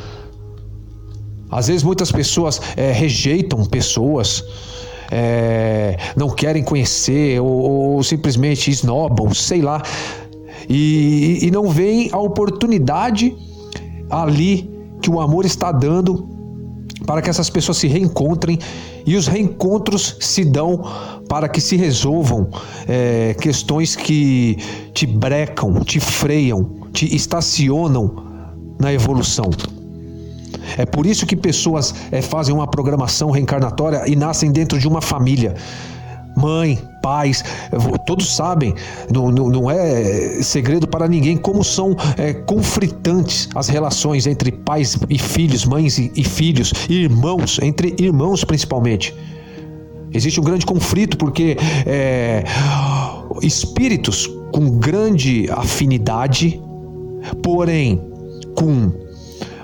Às 1.51 1.69
vezes 1.69 1.83
muitas 1.83 2.11
pessoas 2.11 2.61
é, 2.77 2.91
rejeitam 2.91 3.65
pessoas, 3.65 4.43
é, 5.11 5.97
não 6.17 6.31
querem 6.31 6.63
conhecer 6.63 7.41
ou, 7.41 7.97
ou, 7.97 8.03
simplesmente 8.03 8.71
esnobam, 8.71 9.33
sei 9.35 9.61
lá, 9.61 9.83
e, 10.69 11.39
e 11.43 11.51
não 11.51 11.69
veem 11.69 12.09
a 12.13 12.19
oportunidade 12.19 13.37
ali 14.11 14.71
que 15.03 15.11
o 15.11 15.21
amor 15.21 15.45
está 15.45 15.71
dando 15.71 16.34
para 17.07 17.21
que 17.21 17.31
essas 17.31 17.51
pessoas 17.51 17.79
se 17.79 17.87
reencontrem 17.87 18.59
e 19.07 19.17
os 19.17 19.27
reencontros 19.27 20.17
se 20.21 20.45
dão 20.45 20.83
para 21.29 21.49
que 21.49 21.61
se 21.61 21.77
resolvam 21.77 22.49
é, 22.89 23.35
questões 23.41 23.95
que 23.95 24.57
te 24.93 25.07
brecam, 25.07 25.81
te 25.81 26.01
freiam, 26.01 26.71
te 26.93 27.15
estacionam 27.15 28.15
na 28.81 28.93
evolução. 28.93 29.51
É 30.79 30.87
por 30.87 31.07
isso 31.07 31.27
que 31.27 31.37
pessoas 31.37 31.95
é, 32.11 32.23
fazem 32.23 32.55
uma 32.55 32.67
programação 32.67 33.31
reencarnatória 33.31 34.03
e 34.07 34.17
nascem 34.17 34.51
dentro 34.51 34.79
de 34.79 34.89
uma 34.89 35.01
família 35.01 35.55
mãe, 36.37 36.79
pais, 37.03 37.45
todos 38.07 38.35
sabem, 38.35 38.75
não, 39.13 39.31
não, 39.31 39.49
não 39.49 39.71
é 39.71 40.43
segredo 40.43 40.87
para 40.87 41.07
ninguém 41.07 41.37
como 41.37 41.63
são 41.63 41.97
é, 42.17 42.33
conflitantes 42.33 43.49
as 43.55 43.69
relações 43.69 44.27
entre 44.27 44.51
pais 44.51 44.99
e 45.09 45.19
filhos, 45.19 45.65
mães 45.65 45.99
e, 45.99 46.11
e 46.17 46.25
filhos, 46.25 46.73
irmãos, 46.89 47.59
entre 47.63 47.95
irmãos 47.99 48.45
principalmente. 48.45 49.15
Existe 50.13 50.41
um 50.41 50.45
grande 50.45 50.65
conflito 50.65 51.19
porque 51.19 51.57
é, 51.85 52.45
espíritos 53.43 54.31
com 54.53 54.79
grande 54.79 55.51
afinidade, 55.51 56.63
porém 57.43 58.01
com 58.55 58.93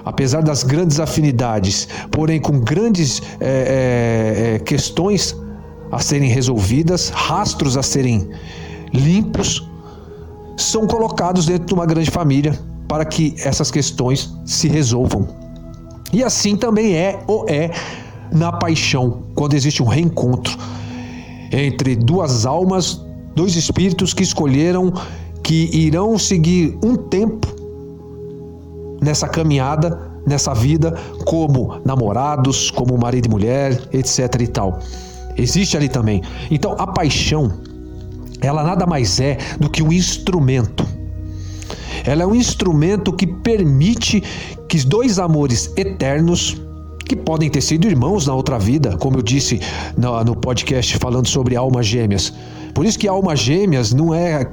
apesar 0.04 0.42
das 0.42 0.64
grandes 0.64 0.98
afinidades, 0.98 1.88
porém 2.10 2.40
com 2.40 2.58
grandes 2.58 3.22
é, 3.40 4.54
é, 4.54 4.54
é 4.54 4.58
questões 4.58 5.36
a 5.90 5.98
serem 5.98 6.28
resolvidas, 6.28 7.08
rastros 7.10 7.76
a 7.76 7.82
serem 7.82 8.28
limpos, 8.92 9.66
são 10.56 10.86
colocados 10.86 11.46
dentro 11.46 11.66
de 11.66 11.74
uma 11.74 11.86
grande 11.86 12.10
família 12.10 12.58
para 12.86 13.04
que 13.04 13.34
essas 13.38 13.70
questões 13.70 14.34
se 14.44 14.68
resolvam. 14.68 15.28
E 16.12 16.24
assim 16.24 16.56
também 16.56 16.94
é 16.94 17.20
ou 17.26 17.48
é 17.48 17.70
na 18.32 18.52
paixão, 18.52 19.22
quando 19.34 19.54
existe 19.54 19.82
um 19.82 19.86
reencontro 19.86 20.56
entre 21.52 21.96
duas 21.96 22.46
almas, 22.46 23.00
dois 23.34 23.56
espíritos 23.56 24.14
que 24.14 24.22
escolheram 24.22 24.92
que 25.42 25.68
irão 25.72 26.18
seguir 26.18 26.78
um 26.84 26.96
tempo 26.96 27.48
nessa 29.00 29.26
caminhada, 29.26 30.10
nessa 30.26 30.54
vida, 30.54 30.96
como 31.24 31.80
namorados, 31.84 32.70
como 32.70 32.96
marido 32.98 33.26
e 33.26 33.30
mulher, 33.30 33.88
etc 33.92 34.40
e 34.40 34.46
tal. 34.46 34.78
Existe 35.40 35.76
ali 35.76 35.88
também. 35.88 36.22
Então 36.50 36.76
a 36.78 36.86
paixão, 36.86 37.52
ela 38.40 38.62
nada 38.62 38.86
mais 38.86 39.20
é 39.20 39.38
do 39.58 39.70
que 39.70 39.82
um 39.82 39.92
instrumento. 39.92 40.86
Ela 42.04 42.22
é 42.22 42.26
um 42.26 42.34
instrumento 42.34 43.12
que 43.12 43.26
permite 43.26 44.22
que 44.68 44.78
dois 44.84 45.18
amores 45.18 45.72
eternos, 45.76 46.60
que 47.06 47.16
podem 47.16 47.50
ter 47.50 47.60
sido 47.60 47.88
irmãos 47.88 48.26
na 48.26 48.34
outra 48.34 48.58
vida, 48.58 48.96
como 48.96 49.18
eu 49.18 49.22
disse 49.22 49.60
no, 49.96 50.22
no 50.24 50.36
podcast 50.36 50.96
falando 50.98 51.26
sobre 51.26 51.56
almas 51.56 51.86
gêmeas. 51.86 52.32
Por 52.72 52.86
isso 52.86 52.98
que 52.98 53.08
almas 53.08 53.40
gêmeas 53.40 53.92
não 53.92 54.14
é, 54.14 54.46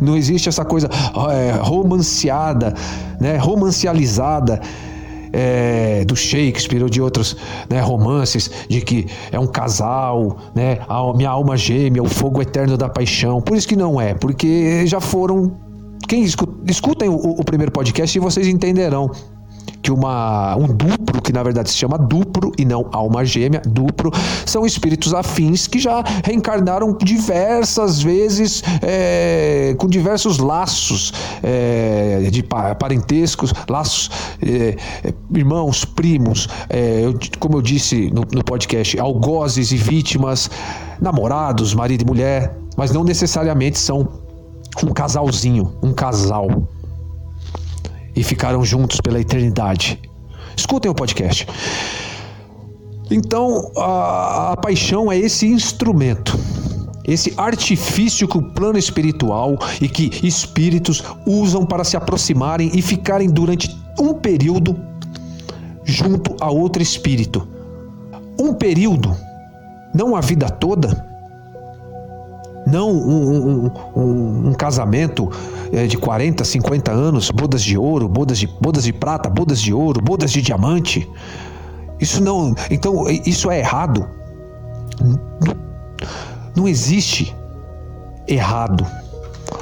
não 0.00 0.16
existe 0.16 0.48
essa 0.48 0.64
coisa 0.64 0.90
é, 1.32 1.52
romanceada, 1.62 2.74
né, 3.18 3.36
romancializada 3.38 4.60
é, 5.32 6.04
do 6.04 6.16
Shakespeare 6.16 6.82
ou 6.82 6.88
de 6.88 7.00
outros 7.00 7.36
né, 7.68 7.80
romances 7.80 8.50
de 8.68 8.80
que 8.80 9.06
é 9.30 9.38
um 9.38 9.46
casal, 9.46 10.38
né, 10.54 10.78
a 10.88 11.12
minha 11.14 11.30
alma 11.30 11.56
gêmea, 11.56 12.02
o 12.02 12.08
fogo 12.08 12.42
eterno 12.42 12.76
da 12.76 12.88
paixão. 12.88 13.40
Por 13.40 13.56
isso 13.56 13.68
que 13.68 13.76
não 13.76 14.00
é, 14.00 14.14
porque 14.14 14.86
já 14.86 15.00
foram. 15.00 15.52
Quem 16.08 16.24
escutem 16.24 17.08
o, 17.08 17.14
o 17.14 17.44
primeiro 17.44 17.70
podcast 17.70 18.16
e 18.16 18.20
vocês 18.20 18.48
entenderão 18.48 19.10
que 19.82 19.90
uma, 19.90 20.56
um 20.56 20.66
duplo, 20.66 21.20
que 21.22 21.32
na 21.32 21.42
verdade 21.42 21.70
se 21.70 21.76
chama 21.76 21.98
duplo 21.98 22.52
e 22.58 22.64
não 22.64 22.88
alma 22.92 23.24
gêmea, 23.24 23.62
duplo, 23.66 24.10
são 24.44 24.66
espíritos 24.66 25.14
afins 25.14 25.66
que 25.66 25.78
já 25.78 26.02
reencarnaram 26.24 26.96
diversas 26.96 28.02
vezes 28.02 28.62
é, 28.82 29.74
com 29.78 29.86
diversos 29.86 30.38
laços 30.38 31.12
é, 31.42 32.28
de 32.30 32.42
parentescos, 32.42 33.52
laços, 33.68 34.10
é, 34.42 34.76
irmãos, 35.34 35.84
primos, 35.84 36.48
eu, 36.70 37.18
como 37.38 37.56
eu 37.56 37.62
disse 37.62 38.10
no, 38.10 38.22
no 38.32 38.44
podcast, 38.44 38.98
algozes 38.98 39.72
e 39.72 39.76
vítimas, 39.76 40.50
namorados, 41.00 41.74
marido 41.74 42.02
e 42.02 42.06
mulher, 42.06 42.56
mas 42.76 42.90
não 42.90 43.04
necessariamente 43.04 43.78
são 43.78 44.08
um 44.84 44.92
casalzinho, 44.92 45.72
um 45.82 45.92
casal 45.92 46.48
e 48.20 48.22
ficaram 48.22 48.62
juntos 48.62 49.00
pela 49.00 49.18
eternidade. 49.18 49.98
Escutem 50.54 50.90
o 50.90 50.94
podcast. 50.94 51.46
Então, 53.10 53.72
a, 53.78 54.52
a 54.52 54.56
paixão 54.58 55.10
é 55.10 55.16
esse 55.16 55.46
instrumento, 55.46 56.38
esse 57.02 57.32
artifício 57.38 58.28
que 58.28 58.36
o 58.36 58.42
plano 58.42 58.78
espiritual 58.78 59.58
e 59.80 59.88
que 59.88 60.10
espíritos 60.22 61.02
usam 61.26 61.64
para 61.64 61.82
se 61.82 61.96
aproximarem 61.96 62.70
e 62.74 62.82
ficarem 62.82 63.30
durante 63.30 63.74
um 63.98 64.12
período 64.12 64.78
junto 65.82 66.36
a 66.42 66.50
outro 66.50 66.82
espírito. 66.82 67.48
Um 68.38 68.52
período, 68.52 69.16
não 69.94 70.14
a 70.14 70.20
vida 70.20 70.50
toda, 70.50 71.09
não 72.70 72.90
um, 72.90 73.66
um, 73.66 73.70
um, 73.96 74.48
um 74.48 74.52
casamento 74.54 75.30
é, 75.72 75.86
de 75.86 75.96
40, 75.96 76.44
50 76.44 76.90
anos, 76.90 77.30
bodas 77.30 77.62
de 77.62 77.76
ouro, 77.76 78.08
bodas 78.08 78.38
de, 78.38 78.46
bodas 78.46 78.84
de 78.84 78.92
prata, 78.92 79.28
bodas 79.28 79.60
de 79.60 79.72
ouro, 79.72 80.00
bodas 80.00 80.30
de 80.30 80.42
diamante. 80.42 81.08
Isso 82.00 82.22
não. 82.22 82.54
Então, 82.70 83.04
isso 83.08 83.50
é 83.50 83.58
errado. 83.58 84.08
Não, 85.00 85.56
não 86.56 86.68
existe 86.68 87.34
errado 88.26 88.86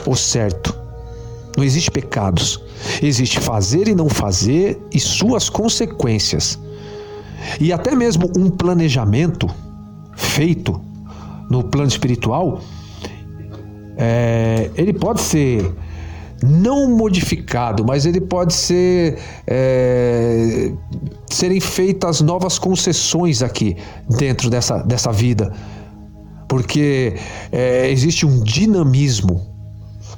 ou 0.07 0.15
certo. 0.15 0.77
Não 1.57 1.65
existe 1.65 1.91
pecados. 1.91 2.61
Existe 3.03 3.41
fazer 3.41 3.89
e 3.89 3.95
não 3.95 4.09
fazer 4.09 4.81
e 4.93 5.01
suas 5.01 5.49
consequências. 5.49 6.59
E 7.61 7.73
até 7.73 7.95
mesmo 7.95 8.31
um 8.37 8.49
planejamento 8.49 9.49
feito 10.15 10.81
no 11.51 11.65
plano 11.65 11.89
espiritual, 11.89 12.61
é, 13.99 14.71
ele 14.77 14.93
pode 14.93 15.21
ser 15.21 15.75
não 16.41 16.89
modificado, 16.89 17.85
mas 17.85 18.07
ele 18.07 18.21
pode 18.21 18.55
ser 18.55 19.19
é, 19.45 20.73
serem 21.29 21.61
feitas 21.61 22.21
novas 22.21 22.59
concessões 22.59 23.43
aqui 23.43 23.77
dentro 24.09 24.49
dessa, 24.49 24.79
dessa 24.79 25.11
vida, 25.11 25.53
porque 26.49 27.17
é, 27.51 27.91
existe 27.91 28.25
um 28.25 28.41
dinamismo. 28.41 29.59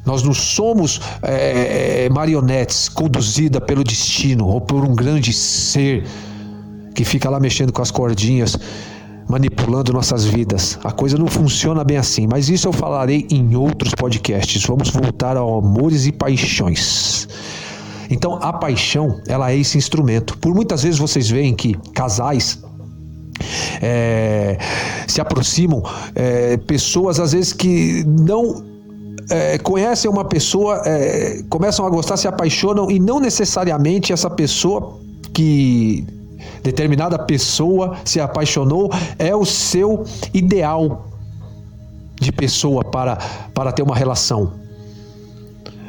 Nós 0.05 0.23
não 0.23 0.33
somos 0.33 1.01
é, 1.23 2.09
marionetes 2.11 2.89
conduzida 2.89 3.61
pelo 3.61 3.85
destino 3.85 4.47
ou 4.47 4.61
por 4.61 4.85
um 4.85 4.95
grande 4.95 5.33
ser 5.33 6.05
que 6.95 7.05
fica 7.05 7.31
lá 7.31 7.39
mexendo 7.39 7.73
com 7.73 7.83
as 7.83 7.91
cordinhas 7.91 8.59
manipulando 9.31 9.93
nossas 9.93 10.25
vidas. 10.25 10.79
A 10.83 10.91
coisa 10.91 11.17
não 11.17 11.29
funciona 11.29 11.85
bem 11.85 11.97
assim, 11.97 12.27
mas 12.27 12.49
isso 12.49 12.67
eu 12.69 12.73
falarei 12.73 13.27
em 13.31 13.55
outros 13.55 13.95
podcasts. 13.95 14.65
Vamos 14.65 14.91
voltar 14.91 15.37
ao 15.37 15.59
amores 15.59 16.07
e 16.07 16.13
paixões. 16.13 17.29
Então, 18.11 18.39
a 18.43 18.53
paixão, 18.53 19.21
ela 19.29 19.53
é 19.53 19.57
esse 19.57 19.79
instrumento. 19.79 20.37
Por 20.39 20.53
muitas 20.53 20.83
vezes 20.83 20.99
vocês 20.99 21.31
veem 21.31 21.55
que 21.55 21.75
casais 21.95 22.61
é, 23.81 24.59
se 25.07 25.21
aproximam, 25.21 25.83
é, 26.15 26.57
pessoas 26.57 27.21
às 27.21 27.33
vezes 27.33 27.53
que 27.53 28.05
não 28.05 28.65
é, 29.31 29.59
conhecem 29.59 30.11
uma 30.11 30.25
pessoa, 30.25 30.83
é, 30.85 31.41
começam 31.49 31.87
a 31.87 31.91
gostar, 31.91 32.17
se 32.17 32.27
apaixonam 32.27 32.91
e 32.91 32.99
não 32.99 33.21
necessariamente 33.21 34.13
essa 34.13 34.29
pessoa 34.29 34.99
que 35.33 36.05
determinada 36.62 37.19
pessoa 37.19 37.97
se 38.05 38.21
apaixonou 38.21 38.90
é 39.19 39.35
o 39.35 39.45
seu 39.45 40.05
ideal 40.33 41.07
de 42.21 42.31
pessoa 42.31 42.85
para, 42.85 43.17
para 43.55 43.73
ter 43.73 43.83
uma 43.83 43.97
relação. 43.97 44.52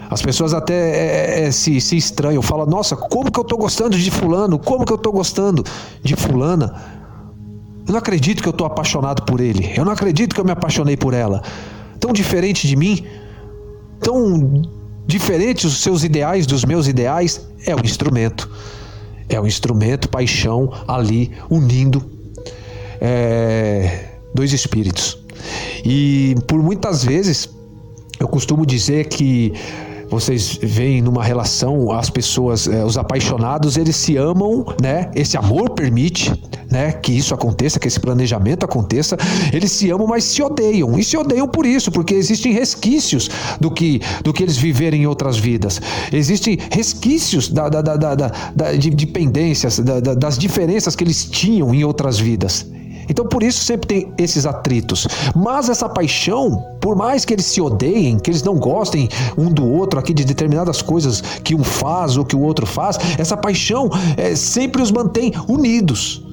As 0.09 0.21
pessoas 0.21 0.53
até 0.53 0.73
é, 0.73 1.43
é, 1.45 1.51
se, 1.51 1.79
se 1.79 1.95
estranham, 1.95 2.41
falam: 2.41 2.65
Nossa, 2.65 2.97
como 2.97 3.31
que 3.31 3.39
eu 3.39 3.43
estou 3.43 3.57
gostando 3.57 3.97
de 3.97 4.11
Fulano? 4.11 4.59
Como 4.59 4.85
que 4.85 4.91
eu 4.91 4.97
estou 4.97 5.13
gostando 5.13 5.63
de 6.03 6.15
Fulana? 6.17 6.75
Eu 7.87 7.93
não 7.93 7.99
acredito 7.99 8.41
que 8.41 8.47
eu 8.47 8.51
estou 8.51 8.67
apaixonado 8.67 9.23
por 9.23 9.39
ele. 9.39 9.71
Eu 9.75 9.85
não 9.85 9.91
acredito 9.93 10.35
que 10.35 10.41
eu 10.41 10.45
me 10.45 10.51
apaixonei 10.51 10.97
por 10.97 11.13
ela. 11.13 11.41
Tão 11.99 12.11
diferente 12.11 12.67
de 12.67 12.75
mim, 12.75 13.05
tão 14.01 14.61
diferentes 15.07 15.63
os 15.65 15.81
seus 15.81 16.03
ideais 16.03 16.45
dos 16.45 16.65
meus 16.65 16.87
ideais, 16.87 17.47
é 17.65 17.73
o 17.73 17.79
instrumento. 17.79 18.49
É 19.31 19.39
o 19.39 19.47
instrumento, 19.47 20.09
paixão 20.09 20.71
ali 20.87 21.31
unindo 21.49 22.03
é, 22.99 24.09
dois 24.35 24.53
espíritos. 24.53 25.17
E 25.83 26.35
por 26.47 26.61
muitas 26.61 27.03
vezes 27.03 27.49
eu 28.19 28.27
costumo 28.27 28.65
dizer 28.65 29.07
que 29.07 29.53
vocês 30.11 30.59
veem 30.61 31.01
numa 31.01 31.23
relação 31.23 31.89
as 31.93 32.09
pessoas, 32.09 32.67
eh, 32.67 32.83
os 32.83 32.97
apaixonados, 32.97 33.77
eles 33.77 33.95
se 33.95 34.17
amam, 34.17 34.65
né? 34.81 35.09
Esse 35.15 35.37
amor 35.37 35.69
permite, 35.69 36.33
né, 36.69 36.91
que 36.91 37.13
isso 37.13 37.33
aconteça, 37.33 37.79
que 37.79 37.87
esse 37.87 37.99
planejamento 37.99 38.65
aconteça. 38.65 39.15
Eles 39.53 39.71
se 39.71 39.89
amam, 39.89 40.05
mas 40.05 40.25
se 40.25 40.43
odeiam. 40.43 40.99
E 40.99 41.03
se 41.03 41.15
odeiam 41.15 41.47
por 41.47 41.65
isso, 41.65 41.89
porque 41.91 42.13
existem 42.13 42.51
resquícios 42.51 43.29
do 43.59 43.71
que 43.71 44.01
do 44.21 44.33
que 44.33 44.43
eles 44.43 44.57
viveram 44.57 44.97
em 44.97 45.07
outras 45.07 45.37
vidas. 45.37 45.81
Existem 46.11 46.57
resquícios 46.69 47.47
da, 47.47 47.69
da, 47.69 47.81
da, 47.81 47.95
da, 47.95 48.15
da 48.53 48.73
de, 48.73 48.89
de 48.89 49.07
pendências, 49.07 49.79
da, 49.79 49.99
das 50.01 50.37
diferenças 50.37 50.93
que 50.93 51.05
eles 51.05 51.23
tinham 51.23 51.73
em 51.73 51.85
outras 51.85 52.19
vidas. 52.19 52.65
Então 53.09 53.25
por 53.25 53.43
isso 53.43 53.63
sempre 53.63 53.87
tem 53.87 54.13
esses 54.17 54.45
atritos. 54.45 55.07
Mas 55.35 55.69
essa 55.69 55.87
paixão, 55.87 56.63
por 56.79 56.95
mais 56.95 57.25
que 57.25 57.33
eles 57.33 57.45
se 57.45 57.61
odeiem, 57.61 58.19
que 58.19 58.29
eles 58.29 58.43
não 58.43 58.55
gostem 58.55 59.09
um 59.37 59.51
do 59.51 59.65
outro 59.65 59.99
aqui 59.99 60.13
de 60.13 60.23
determinadas 60.23 60.81
coisas 60.81 61.21
que 61.43 61.55
um 61.55 61.63
faz 61.63 62.17
ou 62.17 62.25
que 62.25 62.35
o 62.35 62.41
outro 62.41 62.65
faz, 62.65 62.97
essa 63.17 63.37
paixão 63.37 63.89
é, 64.17 64.35
sempre 64.35 64.81
os 64.81 64.91
mantém 64.91 65.33
unidos 65.47 66.23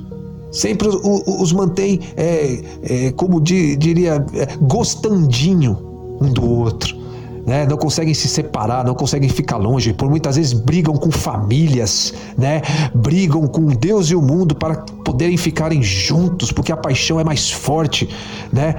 sempre 0.51 0.89
os, 0.89 0.97
os 1.27 1.53
mantém, 1.53 2.01
é, 2.17 2.63
é, 2.83 3.13
como 3.13 3.39
diria, 3.39 4.25
é, 4.33 4.57
gostandinho 4.57 5.79
um 6.21 6.33
do 6.33 6.45
outro 6.45 7.08
né? 7.49 7.67
Não 7.67 7.79
conseguem 7.79 8.13
se 8.13 8.29
separar, 8.29 8.85
não 8.85 8.95
conseguem 8.95 9.31
ficar 9.31 9.57
longe, 9.57 9.95
por 9.95 10.11
muitas 10.11 10.37
vezes 10.37 10.53
brigam 10.53 10.95
com 10.95 11.11
famílias, 11.11 12.13
né? 12.37 12.61
Brigam 12.95 13.47
com 13.47 13.69
Deus 13.69 14.11
e 14.11 14.15
o 14.15 14.21
mundo 14.21 14.55
para 14.55 14.75
poderem 15.03 15.39
ficarem 15.39 15.83
juntos, 15.83 16.53
porque 16.53 16.71
a 16.71 16.77
paixão 16.77 17.19
é 17.19 17.25
mais 17.25 17.51
forte, 17.51 18.07
né? 18.53 18.75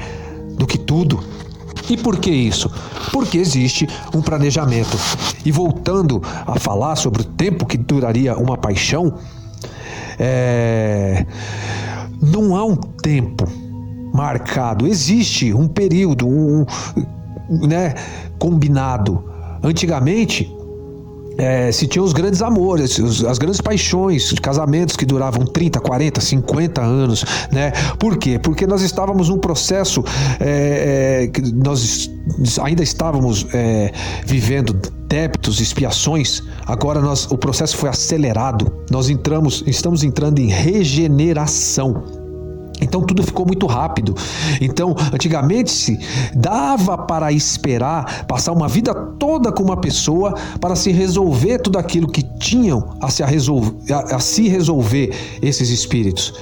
Do 0.55 0.67
que 0.67 0.77
tudo. 0.77 1.19
E 1.89 1.97
por 1.97 2.19
que 2.19 2.29
isso? 2.29 2.71
Porque 3.11 3.39
existe 3.39 3.87
um 4.13 4.21
planejamento. 4.21 4.95
E 5.43 5.51
voltando 5.51 6.21
a 6.45 6.59
falar 6.59 6.95
sobre 6.95 7.23
o 7.23 7.25
tempo 7.25 7.65
que 7.65 7.75
duraria 7.75 8.37
uma 8.37 8.55
paixão, 8.55 9.15
é... 10.19 11.25
não 12.21 12.55
há 12.55 12.63
um 12.63 12.75
tempo 12.75 13.45
marcado, 14.13 14.85
existe 14.85 15.53
um 15.53 15.67
período, 15.67 16.27
um, 16.27 16.65
né? 17.49 17.93
combinado. 18.37 19.23
Antigamente, 19.63 20.49
é, 21.39 21.71
se 21.71 21.87
tinha 21.87 22.03
os 22.03 22.11
grandes 22.11 22.41
amores, 22.41 22.99
os, 22.99 23.23
as 23.23 23.37
grandes 23.37 23.61
paixões, 23.61 24.33
casamentos 24.33 24.97
que 24.97 25.05
duravam 25.05 25.45
30, 25.45 25.79
40, 25.79 26.19
50 26.19 26.81
anos, 26.81 27.23
né? 27.49 27.71
Por 27.97 28.17
quê? 28.17 28.37
Porque 28.37 28.67
nós 28.67 28.81
estávamos 28.81 29.29
num 29.29 29.37
processo, 29.37 30.03
é, 30.39 31.31
é, 31.33 31.41
nós 31.53 32.11
ainda 32.61 32.83
estávamos 32.83 33.47
é, 33.53 33.91
vivendo 34.25 34.73
débitos, 35.07 35.61
expiações, 35.61 36.43
agora 36.67 36.99
nós, 36.99 37.25
o 37.31 37.37
processo 37.37 37.77
foi 37.77 37.89
acelerado, 37.89 38.71
nós 38.91 39.09
entramos, 39.09 39.63
estamos 39.65 40.03
entrando 40.03 40.39
em 40.39 40.47
regeneração. 40.49 42.18
Então 42.81 43.01
tudo 43.01 43.23
ficou 43.23 43.45
muito 43.45 43.65
rápido. 43.65 44.15
Então, 44.61 44.95
antigamente 45.13 45.71
se 45.71 45.99
dava 46.33 46.97
para 46.97 47.31
esperar 47.31 48.25
passar 48.25 48.51
uma 48.51 48.67
vida 48.67 48.93
toda 48.93 49.51
com 49.51 49.63
uma 49.63 49.77
pessoa 49.77 50.33
para 50.59 50.75
se 50.75 50.91
resolver 50.91 51.59
tudo 51.59 51.77
aquilo 51.77 52.07
que 52.07 52.23
tinham 52.39 52.95
a 53.01 53.09
se, 53.09 53.23
resolver, 53.23 53.93
a, 53.93 54.15
a 54.15 54.19
se 54.19 54.47
resolver 54.47 55.13
esses 55.41 55.69
espíritos. 55.69 56.33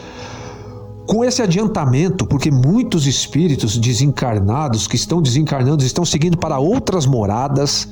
Com 1.08 1.24
esse 1.24 1.42
adiantamento, 1.42 2.26
porque 2.26 2.52
muitos 2.52 3.08
espíritos 3.08 3.78
desencarnados 3.78 4.88
que 4.88 4.98
estão 4.98 5.22
desencarnando 5.22 5.84
estão 5.84 6.04
seguindo 6.04 6.38
para 6.38 6.60
outras 6.60 7.06
moradas, 7.06 7.88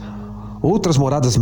outras 0.62 0.98
moradas 0.98 1.40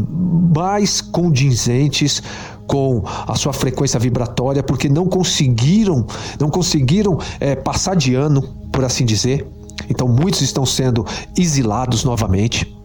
mais 0.55 1.01
condizentes 1.01 2.21
com 2.67 3.03
a 3.05 3.35
sua 3.35 3.53
frequência 3.53 3.99
vibratória, 3.99 4.63
porque 4.63 4.89
não 4.89 5.05
conseguiram, 5.05 6.05
não 6.39 6.49
conseguiram 6.49 7.17
é, 7.39 7.55
passar 7.55 7.95
de 7.95 8.15
ano, 8.15 8.41
por 8.71 8.83
assim 8.83 9.05
dizer. 9.05 9.45
Então 9.89 10.07
muitos 10.07 10.41
estão 10.41 10.65
sendo 10.65 11.05
exilados 11.37 12.03
novamente. 12.03 12.75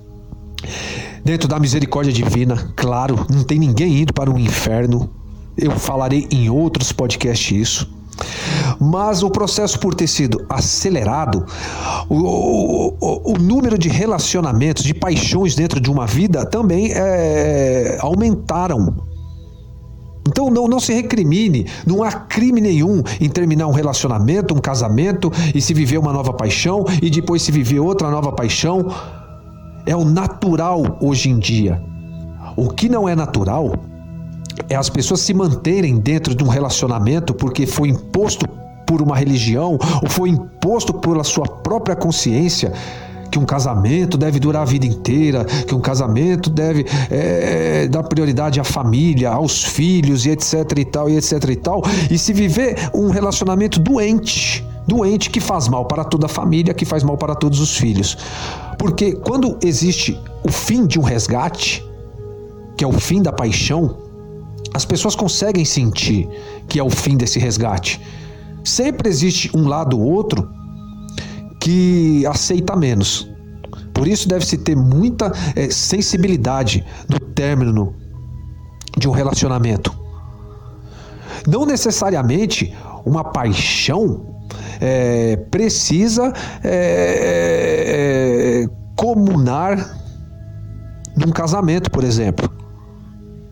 Dentro 1.25 1.49
da 1.49 1.59
misericórdia 1.59 2.13
divina, 2.13 2.73
claro, 2.77 3.27
não 3.31 3.45
tem 3.45 3.59
ninguém 3.59 4.01
indo 4.01 4.13
para 4.13 4.31
o 4.31 4.39
inferno. 4.39 5.11
Eu 5.57 5.73
falarei 5.73 6.27
em 6.31 6.49
outros 6.49 6.93
podcasts 6.93 7.51
isso. 7.51 7.99
Mas 8.81 9.23
o 9.23 9.31
processo 9.31 9.79
por 9.79 9.95
ter 9.95 10.07
sido 10.07 10.45
acelerado, 10.49 11.45
o, 12.09 12.95
o, 13.01 13.33
o 13.33 13.39
número 13.39 13.79
de 13.79 13.89
relacionamentos, 13.89 14.83
de 14.83 14.95
paixões 14.95 15.55
dentro 15.55 15.81
de 15.81 15.91
uma 15.91 16.07
vida 16.07 16.45
também 16.47 16.93
é, 16.93 17.99
aumentaram. 18.01 18.97
Então 20.29 20.51
não, 20.51 20.69
não 20.69 20.79
se 20.79 20.93
recrimine, 20.93 21.67
não 21.87 22.03
há 22.03 22.13
crime 22.13 22.61
nenhum 22.61 23.03
em 23.19 23.31
terminar 23.31 23.67
um 23.67 23.73
relacionamento, 23.73 24.55
um 24.55 24.61
casamento 24.61 25.33
e 25.55 25.61
se 25.61 25.73
viver 25.73 25.97
uma 25.97 26.13
nova 26.13 26.35
paixão 26.35 26.85
e 27.03 27.09
depois 27.09 27.41
se 27.41 27.51
viver 27.51 27.81
outra 27.81 28.11
nova 28.11 28.31
paixão. 28.31 28.93
É 29.87 29.97
o 29.97 30.05
natural 30.05 30.99
hoje 31.01 31.31
em 31.31 31.39
dia. 31.39 31.81
O 32.55 32.69
que 32.69 32.91
não 32.91 33.09
é 33.09 33.17
natural 33.17 33.73
é 34.69 34.77
as 34.77 34.91
pessoas 34.91 35.21
se 35.21 35.33
manterem 35.33 35.97
dentro 35.97 36.35
de 36.35 36.45
um 36.45 36.49
relacionamento 36.49 37.33
porque 37.33 37.67
foi 37.67 37.89
imposto 37.89 38.47
por 38.87 39.01
uma 39.01 39.17
religião 39.17 39.79
ou 40.03 40.11
foi 40.11 40.29
imposto 40.29 40.93
pela 40.93 41.25
sua 41.25 41.47
própria 41.47 41.97
consciência 41.97 42.75
que 43.31 43.39
um 43.39 43.45
casamento 43.45 44.17
deve 44.17 44.39
durar 44.39 44.63
a 44.63 44.65
vida 44.65 44.87
inteira, 44.87 45.45
que 45.45 45.75
um 45.75 45.81
casamento 45.81 46.51
deve 46.51 46.87
é, 47.11 47.89
dar 47.89 48.03
prioridade 48.03 48.61
à 48.61 48.65
família, 48.65 49.31
aos 49.31 49.63
filhos 49.63 50.27
e 50.27 50.31
etc 50.31 50.55
e 50.79 50.85
tal 50.85 51.11
e 51.11 51.17
etc 51.17 51.33
e 51.51 51.57
tal, 51.57 51.83
e 52.11 52.19
se 52.19 52.33
viver 52.33 52.91
um 52.95 53.11
relacionamento 53.11 53.79
doente, 53.79 54.65
doente 54.87 55.31
que 55.31 55.41
faz 55.41 55.69
mal 55.69 55.85
para 55.85 56.05
toda 56.05 56.27
a 56.27 56.29
família, 56.29 56.73
que 56.75 56.85
faz 56.85 57.03
mal 57.03 57.17
para 57.17 57.35
todos 57.35 57.61
os 57.61 57.77
filhos. 57.77 58.17
Porque 58.79 59.13
quando 59.13 59.59
existe 59.63 60.19
o 60.45 60.51
fim 60.51 60.87
de 60.87 60.99
um 60.99 61.03
resgate, 61.03 61.85
que 62.77 62.85
é 62.85 62.87
o 62.87 62.93
fim 62.93 63.21
da 63.21 63.33
paixão, 63.33 63.97
as 64.73 64.85
pessoas 64.85 65.17
conseguem 65.17 65.65
sentir 65.65 66.29
que 66.69 66.79
é 66.79 66.83
o 66.83 66.91
fim 66.91 67.17
desse 67.17 67.39
resgate. 67.39 68.01
Sempre 68.63 69.09
existe 69.09 69.51
um 69.57 69.67
lado 69.67 69.99
ou 69.99 70.13
outro 70.13 70.49
que 71.61 72.25
aceita 72.27 72.77
menos. 72.77 73.29
Por 73.93 74.07
isso 74.07 74.29
deve-se 74.29 74.59
ter 74.59 74.77
muita 74.77 75.33
é, 75.57 75.71
sensibilidade 75.71 76.85
no 77.09 77.19
término 77.19 77.95
de 78.97 79.09
um 79.09 79.13
relacionamento. 79.13 79.97
Não 81.47 81.67
necessariamente 81.67 82.75
uma 83.05 83.25
paixão 83.25 84.37
é, 84.81 85.37
precisa 85.51 86.33
é, 86.63 88.67
comunar 88.97 89.99
num 91.17 91.33
casamento, 91.33 91.91
por 91.91 92.05
exemplo. 92.05 92.59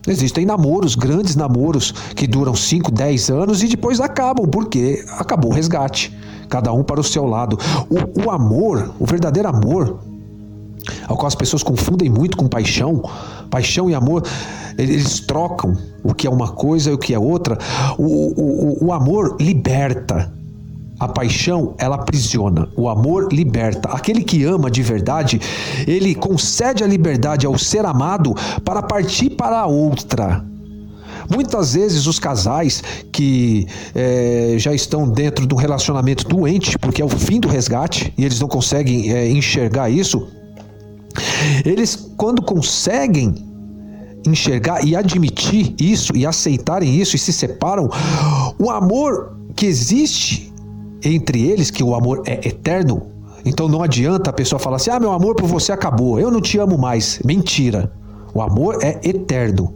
Existem 0.07 0.45
namoros, 0.45 0.95
grandes 0.95 1.35
namoros, 1.35 1.91
que 2.15 2.25
duram 2.25 2.55
5, 2.55 2.91
10 2.91 3.29
anos 3.29 3.61
e 3.61 3.67
depois 3.67 3.99
acabam, 3.99 4.47
porque 4.47 5.03
acabou 5.17 5.51
o 5.51 5.53
resgate. 5.53 6.17
Cada 6.49 6.71
um 6.73 6.83
para 6.83 6.99
o 6.99 7.03
seu 7.03 7.25
lado. 7.25 7.57
O, 7.89 8.25
o 8.25 8.31
amor, 8.31 8.91
o 8.99 9.05
verdadeiro 9.05 9.49
amor, 9.49 9.99
ao 11.07 11.15
qual 11.15 11.27
as 11.27 11.35
pessoas 11.35 11.63
confundem 11.63 12.09
muito 12.09 12.37
com 12.37 12.47
paixão, 12.47 13.03
paixão 13.49 13.89
e 13.89 13.95
amor, 13.95 14.23
eles 14.77 15.19
trocam 15.19 15.75
o 16.03 16.13
que 16.13 16.27
é 16.27 16.29
uma 16.29 16.49
coisa 16.49 16.91
e 16.91 16.93
o 16.93 16.97
que 16.97 17.13
é 17.13 17.19
outra. 17.19 17.57
O, 17.97 18.03
o, 18.03 18.85
o 18.85 18.93
amor 18.93 19.37
liberta. 19.39 20.31
A 20.99 21.07
paixão, 21.07 21.75
ela 21.77 21.95
aprisiona. 21.95 22.69
O 22.75 22.89
amor 22.89 23.31
liberta. 23.31 23.89
Aquele 23.89 24.23
que 24.23 24.43
ama 24.43 24.69
de 24.71 24.81
verdade, 24.81 25.39
ele 25.85 26.15
concede 26.15 26.83
a 26.83 26.87
liberdade 26.87 27.45
ao 27.45 27.57
ser 27.57 27.85
amado 27.85 28.33
para 28.65 28.81
partir 28.81 29.29
para 29.31 29.59
a 29.59 29.67
outra. 29.67 30.43
Muitas 31.29 31.73
vezes 31.73 32.07
os 32.07 32.19
casais 32.19 32.83
que 33.11 33.67
é, 33.93 34.55
já 34.57 34.73
estão 34.73 35.07
dentro 35.09 35.45
de 35.45 35.53
um 35.53 35.57
relacionamento 35.57 36.27
doente, 36.27 36.77
porque 36.79 37.01
é 37.01 37.05
o 37.05 37.09
fim 37.09 37.39
do 37.39 37.47
resgate, 37.47 38.13
e 38.17 38.23
eles 38.23 38.39
não 38.39 38.47
conseguem 38.47 39.11
é, 39.11 39.29
enxergar 39.29 39.89
isso, 39.89 40.27
eles, 41.65 41.95
quando 42.15 42.41
conseguem 42.41 43.45
enxergar 44.25 44.85
e 44.85 44.95
admitir 44.95 45.73
isso 45.79 46.15
e 46.15 46.25
aceitarem 46.25 46.95
isso 46.95 47.15
e 47.15 47.19
se 47.19 47.31
separam, 47.31 47.89
o 48.59 48.69
amor 48.69 49.37
que 49.55 49.65
existe 49.65 50.53
entre 51.03 51.47
eles, 51.47 51.71
que 51.71 51.83
o 51.83 51.95
amor 51.95 52.23
é 52.25 52.47
eterno, 52.47 53.17
então 53.45 53.67
não 53.67 53.81
adianta 53.81 54.29
a 54.29 54.33
pessoa 54.33 54.59
falar 54.59 54.75
assim: 54.75 54.89
ah, 54.89 54.99
meu 54.99 55.11
amor 55.11 55.35
por 55.35 55.47
você 55.47 55.71
acabou, 55.71 56.19
eu 56.19 56.29
não 56.29 56.41
te 56.41 56.57
amo 56.57 56.77
mais. 56.77 57.19
Mentira. 57.23 57.91
O 58.33 58.41
amor 58.41 58.79
é 58.83 58.99
eterno. 59.03 59.73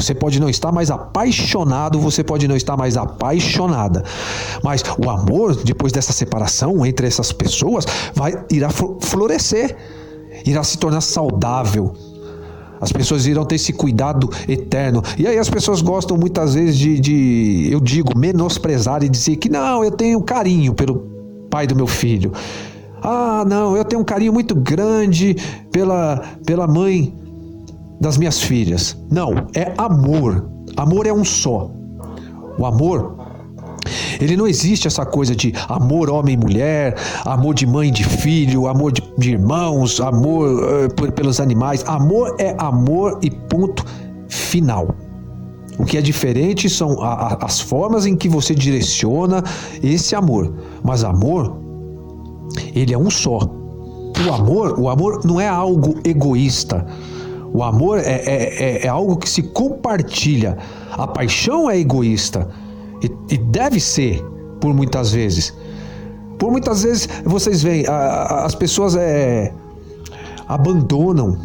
Você 0.00 0.14
pode 0.14 0.40
não 0.40 0.48
estar 0.48 0.72
mais 0.72 0.90
apaixonado, 0.90 1.98
você 1.98 2.22
pode 2.22 2.46
não 2.46 2.56
estar 2.56 2.76
mais 2.76 2.96
apaixonada. 2.96 4.04
Mas 4.62 4.82
o 4.98 5.10
amor, 5.10 5.56
depois 5.56 5.92
dessa 5.92 6.12
separação 6.12 6.84
entre 6.86 7.06
essas 7.06 7.32
pessoas, 7.32 7.84
vai 8.14 8.34
irá 8.50 8.70
florescer, 8.70 9.76
irá 10.44 10.62
se 10.62 10.78
tornar 10.78 11.00
saudável. 11.00 11.92
As 12.80 12.92
pessoas 12.92 13.26
irão 13.26 13.44
ter 13.44 13.56
esse 13.56 13.72
cuidado 13.72 14.30
eterno. 14.48 15.02
E 15.18 15.26
aí 15.26 15.36
as 15.36 15.50
pessoas 15.50 15.82
gostam 15.82 16.16
muitas 16.16 16.54
vezes 16.54 16.76
de, 16.76 17.00
de 17.00 17.68
eu 17.72 17.80
digo, 17.80 18.16
menosprezar 18.16 19.02
e 19.02 19.08
dizer 19.08 19.36
que 19.36 19.48
não, 19.48 19.82
eu 19.82 19.90
tenho 19.90 20.20
carinho 20.22 20.72
pelo 20.74 21.06
pai 21.50 21.66
do 21.66 21.74
meu 21.74 21.86
filho. 21.86 22.32
Ah, 23.02 23.44
não, 23.46 23.76
eu 23.76 23.84
tenho 23.84 24.02
um 24.02 24.04
carinho 24.04 24.32
muito 24.32 24.54
grande 24.54 25.36
pela, 25.70 26.22
pela 26.44 26.66
mãe 26.66 27.16
das 28.00 28.16
minhas 28.16 28.40
filhas. 28.40 28.96
Não, 29.10 29.32
é 29.54 29.72
amor. 29.76 30.50
Amor 30.76 31.06
é 31.06 31.12
um 31.12 31.24
só. 31.24 31.70
O 32.58 32.66
amor 32.66 33.18
ele 34.20 34.36
não 34.36 34.46
existe 34.46 34.86
essa 34.86 35.06
coisa 35.06 35.34
de 35.34 35.52
amor 35.68 36.10
homem 36.10 36.34
e 36.34 36.36
mulher, 36.36 36.96
amor 37.24 37.54
de 37.54 37.66
mãe 37.66 37.88
e 37.88 37.92
de 37.92 38.04
filho, 38.04 38.66
amor 38.66 38.92
de, 38.92 39.02
de 39.16 39.32
irmãos, 39.32 40.00
amor 40.00 40.48
uh, 40.48 40.94
por, 40.94 41.12
pelos 41.12 41.40
animais. 41.40 41.84
Amor 41.86 42.34
é 42.38 42.54
amor 42.58 43.18
e 43.22 43.30
ponto 43.30 43.84
final. 44.28 44.88
O 45.78 45.84
que 45.84 45.96
é 45.96 46.00
diferente 46.00 46.68
são 46.68 47.00
a, 47.00 47.12
a, 47.12 47.46
as 47.46 47.60
formas 47.60 48.04
em 48.04 48.16
que 48.16 48.28
você 48.28 48.54
direciona 48.54 49.42
esse 49.82 50.14
amor. 50.14 50.52
Mas 50.82 51.04
amor, 51.04 51.56
ele 52.74 52.92
é 52.92 52.98
um 52.98 53.10
só. 53.10 53.38
O 54.26 54.32
amor, 54.34 54.80
o 54.80 54.88
amor 54.88 55.24
não 55.24 55.40
é 55.40 55.46
algo 55.46 56.00
egoísta. 56.04 56.84
O 57.52 57.62
amor 57.62 57.98
é, 57.98 58.02
é, 58.02 58.62
é, 58.62 58.86
é 58.86 58.88
algo 58.88 59.16
que 59.16 59.28
se 59.28 59.42
compartilha. 59.42 60.58
A 60.92 61.06
paixão 61.06 61.70
é 61.70 61.78
egoísta. 61.78 62.48
E, 63.02 63.34
e, 63.34 63.38
deve 63.38 63.80
ser, 63.80 64.22
por 64.60 64.74
muitas 64.74 65.12
vezes. 65.12 65.54
Por 66.38 66.50
muitas 66.50 66.82
vezes 66.82 67.08
vocês 67.24 67.62
veem, 67.62 67.86
a, 67.86 67.92
a, 67.92 68.44
as 68.44 68.54
pessoas 68.54 68.96
é, 68.96 69.52
abandonam, 70.46 71.38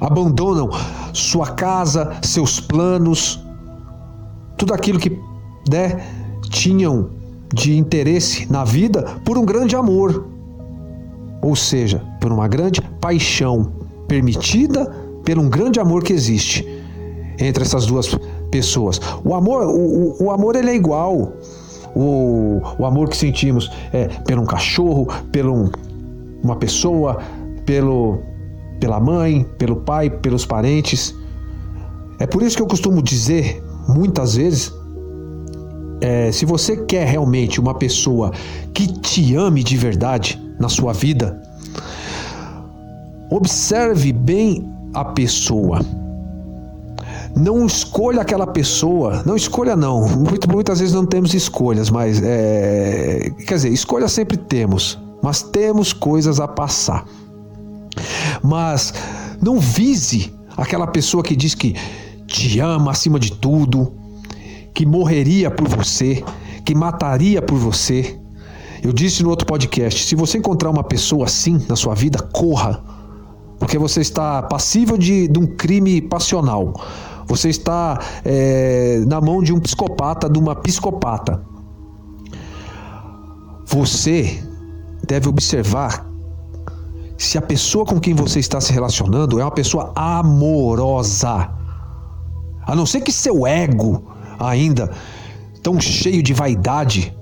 abandonam 0.00 0.70
sua 1.12 1.48
casa, 1.48 2.12
seus 2.22 2.60
planos, 2.60 3.44
tudo 4.56 4.72
aquilo 4.74 4.98
que 4.98 5.18
né, 5.70 6.04
tinham 6.48 7.10
de 7.52 7.76
interesse 7.76 8.50
na 8.50 8.64
vida 8.64 9.02
por 9.24 9.36
um 9.36 9.44
grande 9.44 9.74
amor. 9.74 10.26
Ou 11.42 11.56
seja, 11.56 12.02
por 12.20 12.30
uma 12.30 12.46
grande 12.46 12.80
paixão 13.00 13.72
permitida 14.06 14.94
pelo 15.24 15.42
um 15.42 15.48
grande 15.48 15.80
amor 15.80 16.02
que 16.02 16.12
existe 16.12 16.66
entre 17.38 17.64
essas 17.64 17.86
duas 17.86 18.16
pessoas. 18.50 19.00
O 19.24 19.34
amor, 19.34 19.66
o, 19.66 20.24
o 20.24 20.30
amor 20.30 20.56
ele 20.56 20.70
é 20.70 20.74
igual. 20.74 21.32
O, 21.94 22.60
o 22.78 22.86
amor 22.86 23.08
que 23.08 23.16
sentimos 23.16 23.70
é 23.92 24.06
pelo 24.26 24.42
um 24.42 24.46
cachorro, 24.46 25.08
pelo 25.32 25.54
um, 25.54 25.70
uma 26.42 26.56
pessoa, 26.56 27.18
pelo 27.64 28.20
pela 28.80 28.98
mãe, 28.98 29.44
pelo 29.58 29.76
pai, 29.76 30.08
pelos 30.08 30.46
parentes. 30.46 31.14
É 32.18 32.26
por 32.26 32.42
isso 32.42 32.56
que 32.56 32.62
eu 32.62 32.66
costumo 32.66 33.02
dizer 33.02 33.62
muitas 33.86 34.34
vezes 34.36 34.72
é, 36.00 36.32
se 36.32 36.46
você 36.46 36.76
quer 36.78 37.06
realmente 37.06 37.60
uma 37.60 37.74
pessoa 37.74 38.32
que 38.72 38.86
te 38.86 39.36
ame 39.36 39.62
de 39.62 39.76
verdade 39.76 40.40
na 40.58 40.68
sua 40.68 40.92
vida, 40.94 41.40
observe 43.30 44.12
bem 44.12 44.66
a 44.94 45.04
pessoa. 45.04 45.80
Não 47.36 47.64
escolha 47.64 48.22
aquela 48.22 48.46
pessoa, 48.46 49.22
não 49.24 49.36
escolha 49.36 49.76
não. 49.76 50.06
Muitas 50.52 50.80
vezes 50.80 50.94
não 50.94 51.06
temos 51.06 51.32
escolhas, 51.32 51.88
mas 51.88 52.20
é, 52.22 53.30
quer 53.46 53.54
dizer, 53.54 53.68
escolha 53.70 54.08
sempre 54.08 54.36
temos, 54.36 54.98
mas 55.22 55.42
temos 55.42 55.92
coisas 55.92 56.40
a 56.40 56.48
passar. 56.48 57.04
Mas 58.42 58.92
não 59.40 59.60
vise 59.60 60.32
aquela 60.56 60.86
pessoa 60.86 61.22
que 61.22 61.36
diz 61.36 61.54
que 61.54 61.76
te 62.26 62.58
ama 62.58 62.90
acima 62.90 63.18
de 63.18 63.32
tudo, 63.32 63.92
que 64.74 64.84
morreria 64.84 65.50
por 65.50 65.68
você, 65.68 66.24
que 66.64 66.74
mataria 66.74 67.40
por 67.40 67.58
você. 67.58 68.18
Eu 68.82 68.92
disse 68.92 69.22
no 69.22 69.30
outro 69.30 69.46
podcast: 69.46 70.04
se 70.04 70.14
você 70.14 70.38
encontrar 70.38 70.70
uma 70.70 70.82
pessoa 70.84 71.26
assim 71.26 71.60
na 71.68 71.76
sua 71.76 71.94
vida, 71.94 72.18
corra 72.32 72.82
porque 73.70 73.78
você 73.78 74.00
está 74.00 74.42
passível 74.42 74.98
de, 74.98 75.28
de 75.28 75.38
um 75.38 75.46
crime 75.46 76.02
passional. 76.02 76.74
Você 77.28 77.50
está 77.50 78.00
é, 78.24 79.00
na 79.06 79.20
mão 79.20 79.40
de 79.40 79.52
um 79.52 79.60
psicopata, 79.60 80.28
de 80.28 80.40
uma 80.40 80.56
psicopata. 80.56 81.40
Você 83.66 84.42
deve 85.06 85.28
observar 85.28 86.04
se 87.16 87.38
a 87.38 87.40
pessoa 87.40 87.84
com 87.86 88.00
quem 88.00 88.12
você 88.12 88.40
está 88.40 88.60
se 88.60 88.72
relacionando 88.72 89.38
é 89.38 89.44
uma 89.44 89.52
pessoa 89.52 89.92
amorosa. 89.94 91.48
A 92.66 92.74
não 92.74 92.84
ser 92.84 93.02
que 93.02 93.12
seu 93.12 93.46
ego 93.46 94.02
ainda 94.36 94.90
tão 95.62 95.80
cheio 95.80 96.24
de 96.24 96.34
vaidade, 96.34 97.16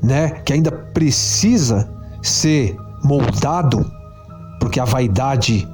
né, 0.00 0.30
que 0.44 0.52
ainda 0.52 0.70
precisa 0.70 1.92
ser 2.22 2.76
moldado, 3.02 3.84
porque 4.60 4.78
a 4.78 4.84
vaidade 4.84 5.66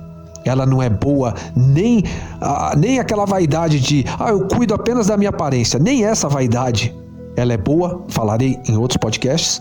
ela 0.45 0.67
não 0.67 0.83
é 0.83 0.89
boa, 0.89 1.35
nem, 1.57 2.05
ah, 2.41 2.75
nem 2.77 2.99
aquela 2.99 3.25
vaidade 3.25 3.81
de, 3.81 4.05
ah, 4.19 4.31
eu 4.31 4.47
cuido 4.47 4.75
apenas 4.75 5.07
da 5.07 5.17
minha 5.17 5.31
aparência, 5.31 5.79
nem 5.79 6.05
essa 6.05 6.29
vaidade. 6.29 6.95
Ela 7.37 7.53
é 7.55 7.57
boa, 7.57 8.05
falarei 8.09 8.61
em 8.69 8.77
outros 8.77 8.97
podcasts. 8.97 9.61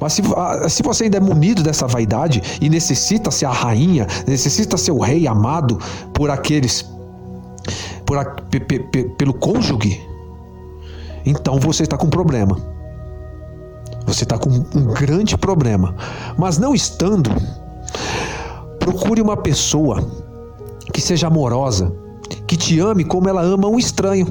Mas 0.00 0.14
se, 0.14 0.22
ah, 0.36 0.68
se 0.68 0.82
você 0.82 1.04
ainda 1.04 1.18
é 1.18 1.20
munido 1.20 1.62
dessa 1.62 1.86
vaidade 1.86 2.42
e 2.60 2.68
necessita 2.68 3.30
ser 3.30 3.46
a 3.46 3.52
rainha, 3.52 4.06
necessita 4.26 4.76
ser 4.76 4.92
o 4.92 4.98
rei 4.98 5.26
amado 5.26 5.78
por 6.14 6.30
aqueles, 6.30 6.84
por 8.06 8.18
a, 8.18 8.24
pe, 8.24 8.60
pe, 8.60 8.78
pe, 8.78 9.04
pelo 9.16 9.34
cônjuge, 9.34 10.00
então 11.24 11.58
você 11.58 11.82
está 11.82 11.96
com 11.96 12.06
um 12.06 12.10
problema. 12.10 12.56
Você 14.06 14.24
está 14.24 14.38
com 14.38 14.48
um 14.50 14.86
grande 14.94 15.36
problema. 15.36 15.94
Mas 16.36 16.58
não 16.58 16.74
estando, 16.74 17.30
Procure 18.80 19.22
uma 19.22 19.36
pessoa 19.36 20.04
que 20.92 21.00
seja 21.00 21.28
amorosa, 21.28 21.92
que 22.46 22.56
te 22.56 22.80
ame 22.80 23.04
como 23.04 23.28
ela 23.28 23.42
ama 23.42 23.68
um 23.68 23.78
estranho. 23.78 24.26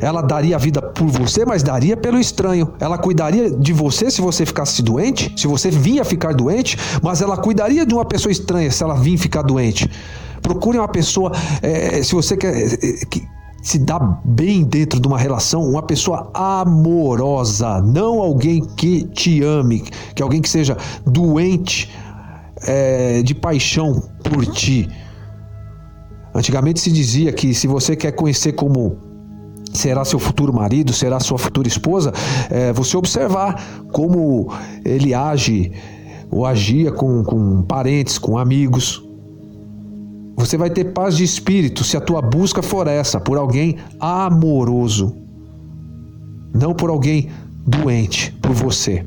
Ela 0.00 0.22
daria 0.22 0.56
a 0.56 0.58
vida 0.58 0.80
por 0.80 1.06
você, 1.08 1.44
mas 1.44 1.62
daria 1.62 1.96
pelo 1.96 2.18
estranho. 2.18 2.72
Ela 2.78 2.98
cuidaria 2.98 3.50
de 3.50 3.72
você 3.72 4.10
se 4.10 4.20
você 4.20 4.46
ficasse 4.46 4.82
doente, 4.82 5.32
se 5.36 5.46
você 5.46 5.70
vinha 5.70 6.04
ficar 6.04 6.32
doente, 6.34 6.76
mas 7.02 7.20
ela 7.20 7.36
cuidaria 7.36 7.84
de 7.84 7.94
uma 7.94 8.04
pessoa 8.04 8.32
estranha 8.32 8.70
se 8.70 8.82
ela 8.82 8.94
vinha 8.94 9.18
ficar 9.18 9.42
doente. 9.42 9.90
Procure 10.40 10.78
uma 10.78 10.88
pessoa, 10.88 11.32
é, 11.62 12.02
se 12.02 12.14
você 12.14 12.36
quer 12.36 12.54
é, 12.54 12.76
que 13.06 13.26
se 13.60 13.78
dá 13.78 13.98
bem 14.24 14.62
dentro 14.62 15.00
de 15.00 15.06
uma 15.08 15.18
relação, 15.18 15.62
uma 15.68 15.82
pessoa 15.82 16.30
amorosa, 16.32 17.82
não 17.82 18.20
alguém 18.20 18.64
que 18.76 19.04
te 19.08 19.42
ame, 19.42 19.80
que 20.14 20.22
alguém 20.22 20.40
que 20.40 20.48
seja 20.48 20.76
doente 21.04 21.90
é, 22.66 23.22
de 23.22 23.34
paixão 23.34 24.02
por 24.22 24.46
ti. 24.46 24.88
Antigamente 26.34 26.80
se 26.80 26.90
dizia 26.92 27.32
que 27.32 27.54
se 27.54 27.66
você 27.66 27.96
quer 27.96 28.12
conhecer 28.12 28.52
como 28.52 28.98
será 29.72 30.04
seu 30.04 30.18
futuro 30.18 30.52
marido, 30.52 30.92
será 30.92 31.20
sua 31.20 31.38
futura 31.38 31.68
esposa, 31.68 32.12
é, 32.50 32.72
você 32.72 32.96
observar 32.96 33.62
como 33.92 34.52
ele 34.84 35.14
age 35.14 35.72
ou 36.30 36.46
agia 36.46 36.92
com, 36.92 37.22
com 37.24 37.62
parentes, 37.62 38.18
com 38.18 38.38
amigos. 38.38 39.02
Você 40.36 40.56
vai 40.56 40.70
ter 40.70 40.92
paz 40.92 41.16
de 41.16 41.24
espírito 41.24 41.82
se 41.82 41.96
a 41.96 42.00
tua 42.00 42.22
busca 42.22 42.62
for 42.62 42.86
essa, 42.86 43.18
por 43.18 43.36
alguém 43.36 43.76
amoroso, 43.98 45.16
não 46.54 46.74
por 46.74 46.90
alguém 46.90 47.28
doente 47.66 48.32
por 48.40 48.52
você. 48.52 49.04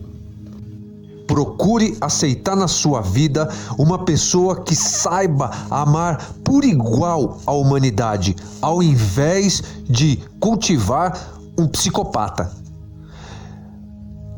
Procure 1.32 1.98
aceitar 2.02 2.58
na 2.58 2.68
sua 2.68 3.00
vida 3.00 3.50
uma 3.78 4.04
pessoa 4.04 4.64
que 4.64 4.76
saiba 4.76 5.50
amar 5.70 6.34
por 6.44 6.66
igual 6.66 7.40
a 7.46 7.54
humanidade, 7.54 8.36
ao 8.62 8.84
invés 8.84 9.64
de 9.90 10.20
cultivar 10.42 11.18
um 11.58 11.70
psicopata. 11.70 12.52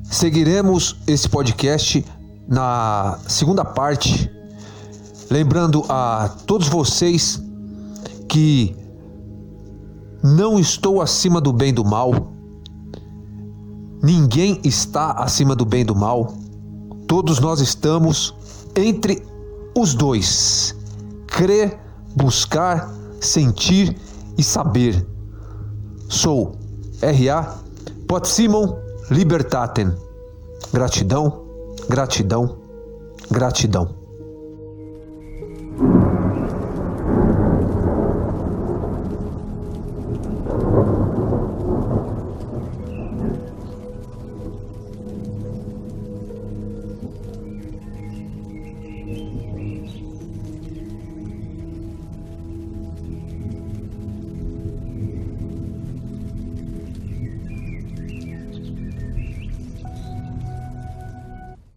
Seguiremos 0.03 0.95
esse 1.07 1.27
podcast 1.27 2.05
na 2.47 3.17
segunda 3.27 3.65
parte, 3.65 4.29
lembrando 5.31 5.83
a 5.89 6.29
todos 6.45 6.67
vocês 6.67 7.41
que 8.29 8.77
não 10.23 10.59
estou 10.59 11.01
acima 11.01 11.41
do 11.41 11.51
bem 11.51 11.69
e 11.69 11.73
do 11.73 11.83
mal. 11.83 12.31
Ninguém 14.03 14.59
está 14.63 15.13
acima 15.13 15.55
do 15.55 15.65
bem 15.65 15.81
e 15.81 15.85
do 15.85 15.95
mal. 15.95 16.42
Todos 17.15 17.39
nós 17.39 17.59
estamos 17.59 18.33
entre 18.75 19.23
os 19.77 19.93
dois. 19.93 20.75
Crer, 21.27 21.79
buscar, 22.15 22.91
sentir 23.21 23.95
e 24.35 24.43
saber. 24.43 25.05
Sou 26.09 26.55
R.A. 27.03 27.59
Pot 28.07 28.27
Simon 28.27 28.79
Libertaten. 29.11 29.93
Gratidão, 30.73 31.43
gratidão, 31.87 32.57
gratidão. 33.29 34.02